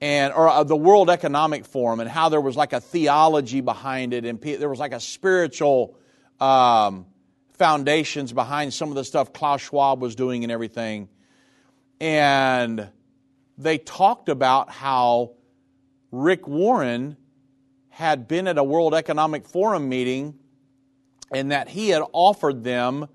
[0.00, 4.12] And, or uh, the World Economic Forum, and how there was like a theology behind
[4.12, 5.96] it, and there was like a spiritual
[6.38, 7.06] um,
[7.54, 11.08] foundations behind some of the stuff Klaus Schwab was doing and everything.
[12.00, 12.88] And
[13.56, 15.32] they talked about how
[16.12, 17.16] Rick Warren
[17.88, 20.38] had been at a World Economic Forum meeting
[21.32, 23.08] and that he had offered them,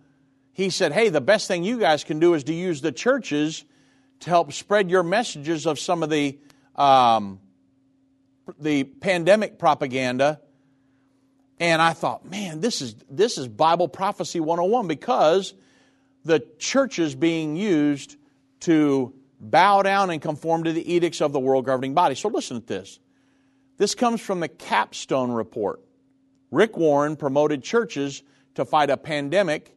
[0.54, 3.64] he said, Hey, the best thing you guys can do is to use the churches
[4.22, 6.40] to help spread your messages of some of the,
[6.82, 7.40] um,
[8.60, 10.42] the pandemic propaganda.
[11.60, 15.54] And I thought, man, this is, this is Bible prophecy 101 because
[16.26, 18.18] the church is being used
[18.62, 22.16] to bow down and conform to the edicts of the world governing body.
[22.16, 23.00] So listen to this.
[23.78, 25.82] This comes from the Capstone Report.
[26.50, 28.24] Rick Warren promoted churches
[28.56, 29.76] to fight a pandemic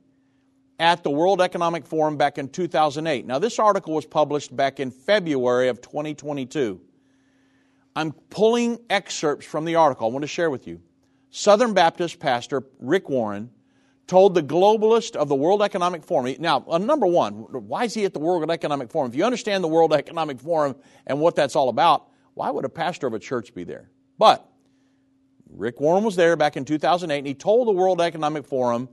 [0.78, 3.26] at the World Economic Forum back in 2008.
[3.26, 6.80] Now, this article was published back in February of 2022.
[7.96, 10.80] I'm pulling excerpts from the article I want to share with you.
[11.30, 13.50] Southern Baptist pastor Rick Warren
[14.06, 16.34] told the globalist of the World Economic Forum.
[16.38, 19.10] Now, uh, number one, why is he at the World Economic Forum?
[19.10, 20.76] If you understand the World Economic Forum
[21.06, 23.90] and what that's all about, why would a pastor of a church be there?
[24.18, 24.46] But
[25.50, 28.88] Rick Warren was there back in 2008, and he told the World Economic Forum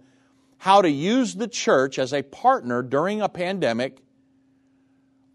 [0.58, 3.98] how to use the church as a partner during a pandemic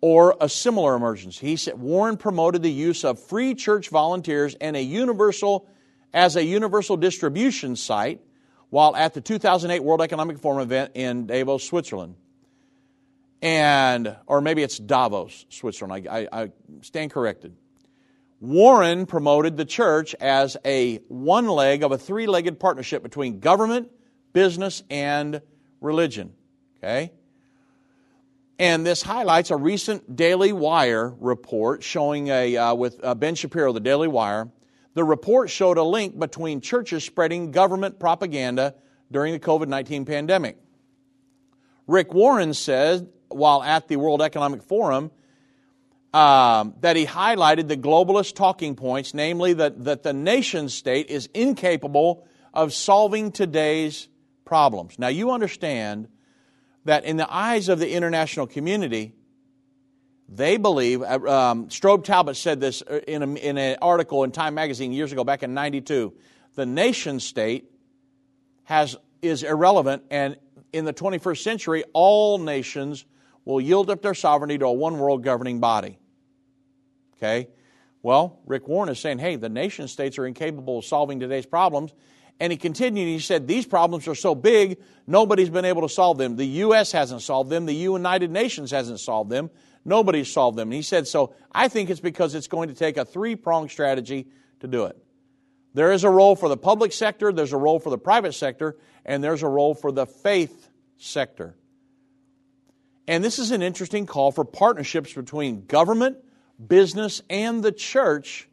[0.01, 1.47] or a similar emergency.
[1.47, 5.68] He said Warren promoted the use of free church volunteers and a universal
[6.12, 8.20] as a universal distribution site
[8.70, 12.16] while at the 2008 World Economic Forum event in Davos, Switzerland.
[13.42, 16.09] And, or maybe it's Davos, Switzerland.
[16.09, 17.55] I, I, I stand corrected.
[18.40, 23.90] Warren promoted the church as a one leg of a three legged partnership between government,
[24.32, 25.40] business, and
[25.80, 26.34] religion.
[26.78, 27.12] Okay?
[28.59, 33.72] And this highlights a recent Daily Wire report showing a, uh, with uh, Ben Shapiro,
[33.72, 34.48] the Daily Wire,
[34.94, 38.74] the report showed a link between churches spreading government propaganda
[39.12, 40.57] during the COVID 19 pandemic.
[41.86, 45.11] Rick Warren said while at the World Economic Forum
[46.14, 51.28] um, that he highlighted the globalist talking points, namely that, that the nation state is
[51.34, 54.09] incapable of solving today's
[54.46, 54.98] problems.
[54.98, 56.09] Now, you understand
[56.87, 59.12] that in the eyes of the international community,
[60.28, 64.30] they believe, uh, um, Strobe Talbott said this uh, in, a, in an article in
[64.30, 66.12] Time magazine years ago, back in 92.
[66.55, 67.70] The nation state
[68.64, 70.37] has, is irrelevant, and
[70.72, 73.05] in the 21st century, all nations
[73.45, 75.99] will yield up their sovereignty to a one world governing body.
[77.16, 77.49] Okay?
[78.03, 81.93] Well, Rick Warren is saying, hey, the nation states are incapable of solving today's problems.
[82.39, 86.18] And he continued, he said, these problems are so big, nobody's been able to solve
[86.18, 86.37] them.
[86.37, 86.93] The U.S.
[86.93, 89.51] hasn't solved them, the United Nations hasn't solved them,
[89.84, 90.68] nobody's solved them.
[90.68, 93.70] And he said, so I think it's because it's going to take a three pronged
[93.70, 94.26] strategy
[94.61, 94.99] to do it.
[95.72, 98.76] There is a role for the public sector, there's a role for the private sector,
[99.05, 100.68] and there's a role for the faith
[100.99, 101.55] sector.
[103.09, 106.18] And this is an interesting call for partnerships between government,
[106.66, 108.45] business, and the church.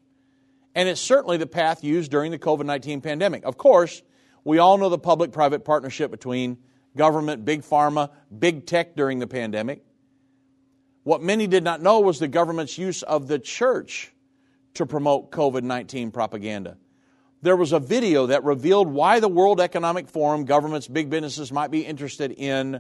[0.76, 3.46] And it's certainly the path used during the COVID 19 pandemic.
[3.46, 4.02] Of course,
[4.44, 6.58] we all know the public private partnership between
[6.96, 9.84] government, big pharma, big tech during the pandemic.
[11.04, 14.12] What many did not know was the government's use of the church
[14.76, 16.78] to promote COVID 19 propaganda.
[17.42, 21.72] There was a video that revealed why the World Economic Forum, governments, big businesses might
[21.72, 22.80] be interested in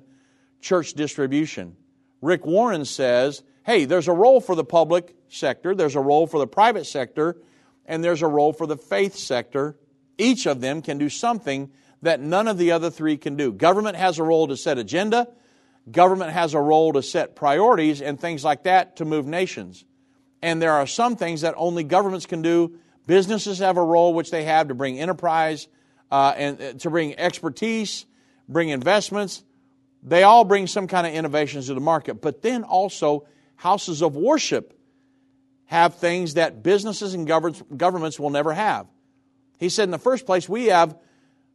[0.62, 1.76] church distribution.
[2.22, 6.40] Rick Warren says hey, there's a role for the public sector, there's a role for
[6.40, 7.38] the private sector,
[7.86, 9.78] and there's a role for the faith sector.
[10.18, 11.72] Each of them can do something
[12.02, 13.52] that none of the other three can do.
[13.52, 15.28] Government has a role to set agenda,
[15.90, 19.86] government has a role to set priorities and things like that to move nations.
[20.42, 22.78] And there are some things that only governments can do.
[23.08, 25.68] Businesses have a role which they have to bring enterprise
[26.12, 28.06] uh, and uh, to bring expertise,
[28.48, 29.44] bring investments.
[30.04, 32.22] They all bring some kind of innovations to the market.
[32.22, 33.26] But then also,
[33.56, 34.78] houses of worship
[35.66, 38.88] have things that businesses and governments will never have.
[39.60, 40.98] He said, in the first place, we have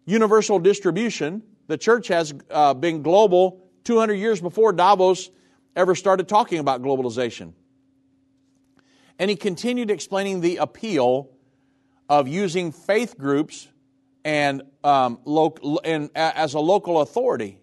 [0.06, 1.42] universal distribution.
[1.66, 5.30] The church has uh, been global 200 years before Davos
[5.76, 7.52] ever started talking about globalization.
[9.18, 11.30] And he continued explaining the appeal
[12.08, 13.68] of using faith groups
[14.24, 15.18] and, um,
[15.84, 17.58] and as a local authority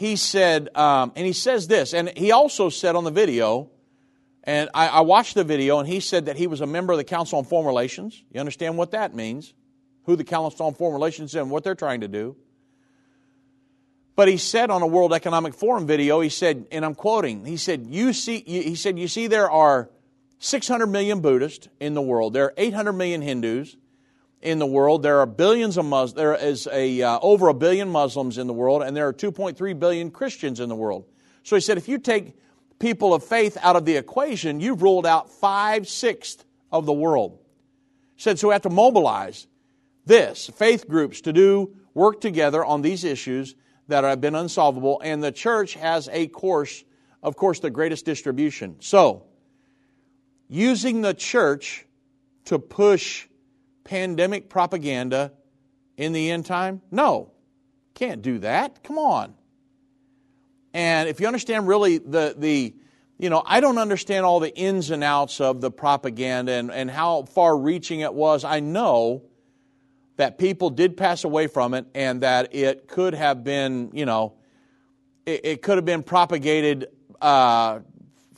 [0.00, 3.68] he said, um, and he says this, and he also said on the video,
[4.50, 6.96] and I, I, watched the video, and he said that he was a member of
[6.96, 8.20] the Council on Foreign Relations.
[8.32, 9.54] You understand what that means?
[10.06, 12.34] Who the Council on Foreign Relations is and what they're trying to do.
[14.16, 17.56] But he said on a World Economic Forum video, he said, and I'm quoting, he
[17.56, 19.88] said, you see, he said, you see, there are
[20.40, 22.32] 600 million Buddhists in the world.
[22.32, 23.76] There are 800 million Hindus
[24.42, 25.04] in the world.
[25.04, 26.14] There are billions of Muslims.
[26.14, 29.78] There is a, uh, over a billion Muslims in the world, and there are 2.3
[29.78, 31.04] billion Christians in the world.
[31.44, 32.34] So he said, if you take
[32.80, 37.38] people of faith out of the equation, you've ruled out five sixths of the world.
[38.16, 39.46] Said, so we have to mobilize
[40.04, 43.54] this faith groups to do work together on these issues
[43.88, 46.84] that have been unsolvable, and the church has a course,
[47.22, 48.76] of course, the greatest distribution.
[48.80, 49.24] So,
[50.48, 51.86] using the church
[52.46, 53.26] to push
[53.84, 55.32] pandemic propaganda
[55.96, 56.82] in the end time?
[56.90, 57.32] No.
[57.94, 58.82] Can't do that.
[58.82, 59.34] Come on.
[60.72, 62.74] And if you understand really the, the
[63.18, 66.90] you know, I don't understand all the ins and outs of the propaganda and, and
[66.90, 68.44] how far reaching it was.
[68.44, 69.24] I know
[70.16, 74.34] that people did pass away from it and that it could have been, you know,
[75.26, 76.88] it, it could have been propagated
[77.20, 77.80] uh,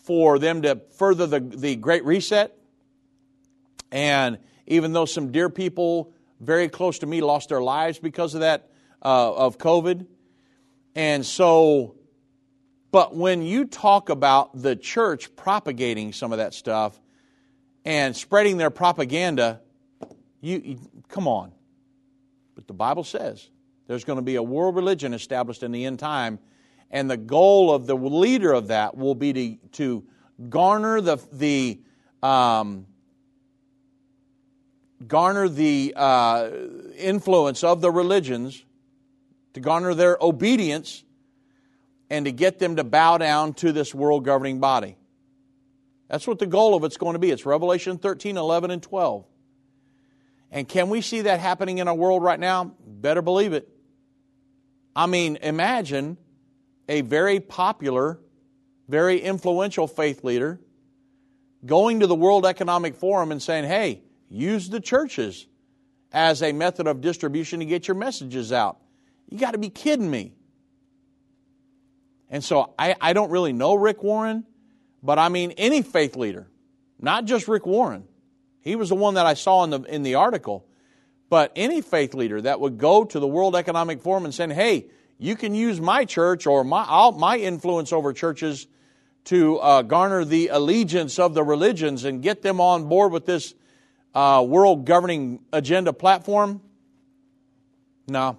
[0.02, 2.56] for them to further the, the Great Reset.
[3.92, 8.40] And even though some dear people very close to me lost their lives because of
[8.40, 8.68] that,
[9.00, 10.06] uh, of COVID.
[10.94, 11.94] And so,
[12.92, 17.00] but when you talk about the church propagating some of that stuff
[17.84, 19.60] and spreading their propaganda,
[20.40, 20.78] you, you
[21.08, 21.52] come on.
[22.54, 23.48] But the Bible says
[23.88, 26.38] there's going to be a world religion established in the end time,
[26.90, 30.04] and the goal of the leader of that will be to, to
[30.50, 31.80] garner the, the
[32.22, 32.86] um,
[35.06, 36.50] garner the uh,
[36.96, 38.64] influence of the religions,
[39.54, 41.04] to garner their obedience,
[42.12, 44.96] and to get them to bow down to this world governing body.
[46.08, 47.30] That's what the goal of it's going to be.
[47.30, 49.24] It's Revelation 13, 11, and 12.
[50.50, 52.74] And can we see that happening in our world right now?
[52.86, 53.68] Better believe it.
[54.94, 56.18] I mean, imagine
[56.88, 58.20] a very popular,
[58.88, 60.60] very influential faith leader
[61.64, 64.02] going to the World Economic Forum and saying, hey,
[64.32, 65.46] Use the churches
[66.10, 68.78] as a method of distribution to get your messages out.
[69.28, 70.32] You got to be kidding me.
[72.32, 74.44] And so I, I don't really know Rick Warren,
[75.02, 76.48] but I mean any faith leader,
[76.98, 78.04] not just Rick Warren.
[78.62, 80.66] He was the one that I saw in the, in the article.
[81.28, 84.86] But any faith leader that would go to the World Economic Forum and say, hey,
[85.18, 88.66] you can use my church or my, my influence over churches
[89.24, 93.54] to uh, garner the allegiance of the religions and get them on board with this
[94.14, 96.60] uh, world governing agenda platform.
[98.08, 98.38] No,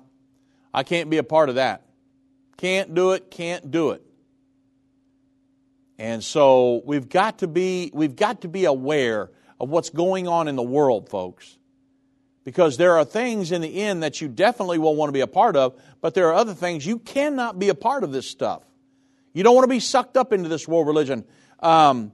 [0.74, 1.84] I can't be a part of that.
[2.58, 4.02] Can't do it, can't do it.
[5.98, 9.30] And so we've got to be we've got to be aware
[9.60, 11.58] of what's going on in the world, folks.
[12.44, 15.28] Because there are things in the end that you definitely will want to be a
[15.28, 18.64] part of, but there are other things you cannot be a part of this stuff.
[19.34, 21.24] You don't want to be sucked up into this world religion.
[21.62, 22.12] Um,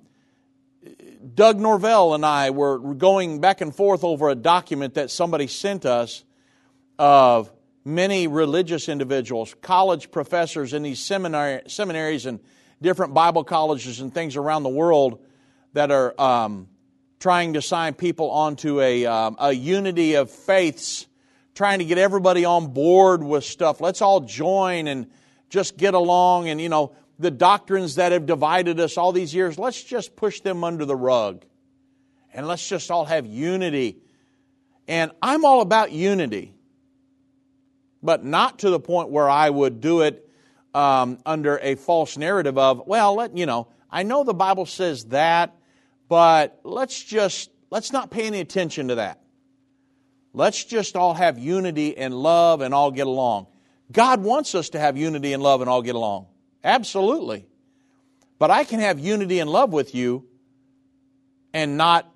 [1.34, 5.86] Doug Norvell and I were going back and forth over a document that somebody sent
[5.86, 6.24] us
[6.98, 7.52] of
[7.90, 12.40] many religious individuals, college professors in these seminary, seminaries and
[12.82, 15.20] different Bible colleges and things around the world
[15.74, 16.68] that are um,
[17.20, 21.08] trying to sign people onto a, um, a unity of faiths,
[21.54, 23.82] trying to get everybody on board with stuff.
[23.82, 25.08] Let's all join and
[25.50, 29.60] just get along and, you know, the doctrines that have divided us all these years,
[29.60, 31.44] let's just push them under the rug.
[32.34, 33.98] And let's just all have unity.
[34.88, 36.54] And I'm all about unity,
[38.02, 40.28] but not to the point where I would do it
[40.74, 45.06] um, under a false narrative of, well, let, you know, I know the Bible says
[45.06, 45.56] that,
[46.08, 49.22] but let's just, let's not pay any attention to that.
[50.34, 53.48] Let's just all have unity and love and all get along.
[53.92, 56.28] God wants us to have unity and love and all get along.
[56.64, 57.48] Absolutely.
[58.38, 60.28] But I can have unity and love with you
[61.54, 62.10] and not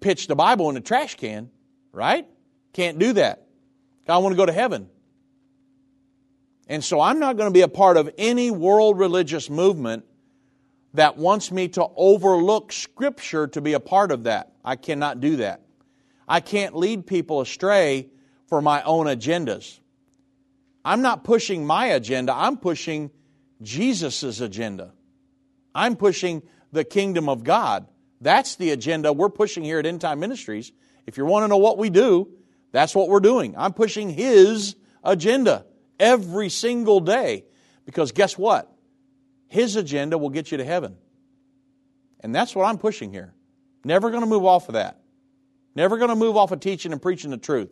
[0.00, 1.50] pitch the Bible in the trash can,
[1.92, 2.26] right?
[2.72, 3.46] Can't do that.
[4.08, 4.88] I want to go to heaven.
[6.70, 10.04] And so I'm not going to be a part of any world religious movement
[10.94, 14.52] that wants me to overlook Scripture to be a part of that.
[14.64, 15.62] I cannot do that.
[16.28, 18.08] I can't lead people astray
[18.46, 19.80] for my own agendas.
[20.84, 23.10] I'm not pushing my agenda, I'm pushing
[23.60, 24.92] Jesus' agenda.
[25.74, 26.40] I'm pushing
[26.70, 27.88] the kingdom of God.
[28.20, 30.70] That's the agenda we're pushing here at End Time Ministries.
[31.04, 32.28] If you want to know what we do,
[32.70, 33.56] that's what we're doing.
[33.58, 35.64] I'm pushing His agenda
[36.00, 37.44] every single day.
[37.84, 38.72] Because guess what?
[39.46, 40.96] His agenda will get you to heaven.
[42.20, 43.32] And that's what I'm pushing here.
[43.84, 45.00] Never going to move off of that.
[45.74, 47.70] Never going to move off of teaching and preaching the truth.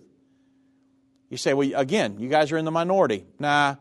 [1.29, 3.27] You say, well, again, you guys are in the minority.
[3.39, 3.77] Nah.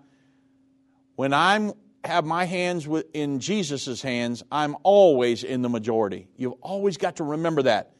[1.15, 1.73] When I'm
[2.03, 6.27] have my hands in Jesus' hands, I'm always in the majority.
[6.37, 7.93] You've always got to remember that.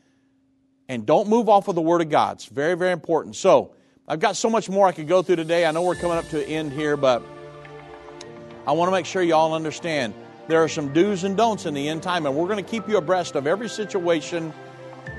[0.90, 2.38] And don't move off of the Word of God.
[2.38, 3.36] It's very, very important.
[3.36, 3.74] So,
[4.10, 5.66] I've got so much more I could go through today.
[5.66, 7.22] I know we're coming up to an end here, but
[8.66, 10.14] I want to make sure you all understand
[10.48, 12.88] there are some do's and don'ts in the end time, and we're going to keep
[12.88, 14.54] you abreast of every situation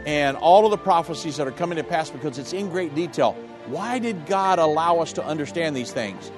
[0.07, 3.32] and all of the prophecies that are coming to pass because it's in great detail.
[3.66, 6.32] Why did God allow us to understand these things?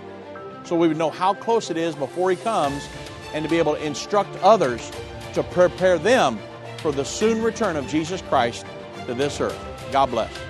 [0.65, 2.89] So we would know how close it is before He comes
[3.33, 4.91] and to be able to instruct others
[5.35, 6.41] to prepare them
[6.79, 8.67] for the soon return of Jesus Christ
[9.07, 9.59] to this earth.
[9.93, 10.50] God bless.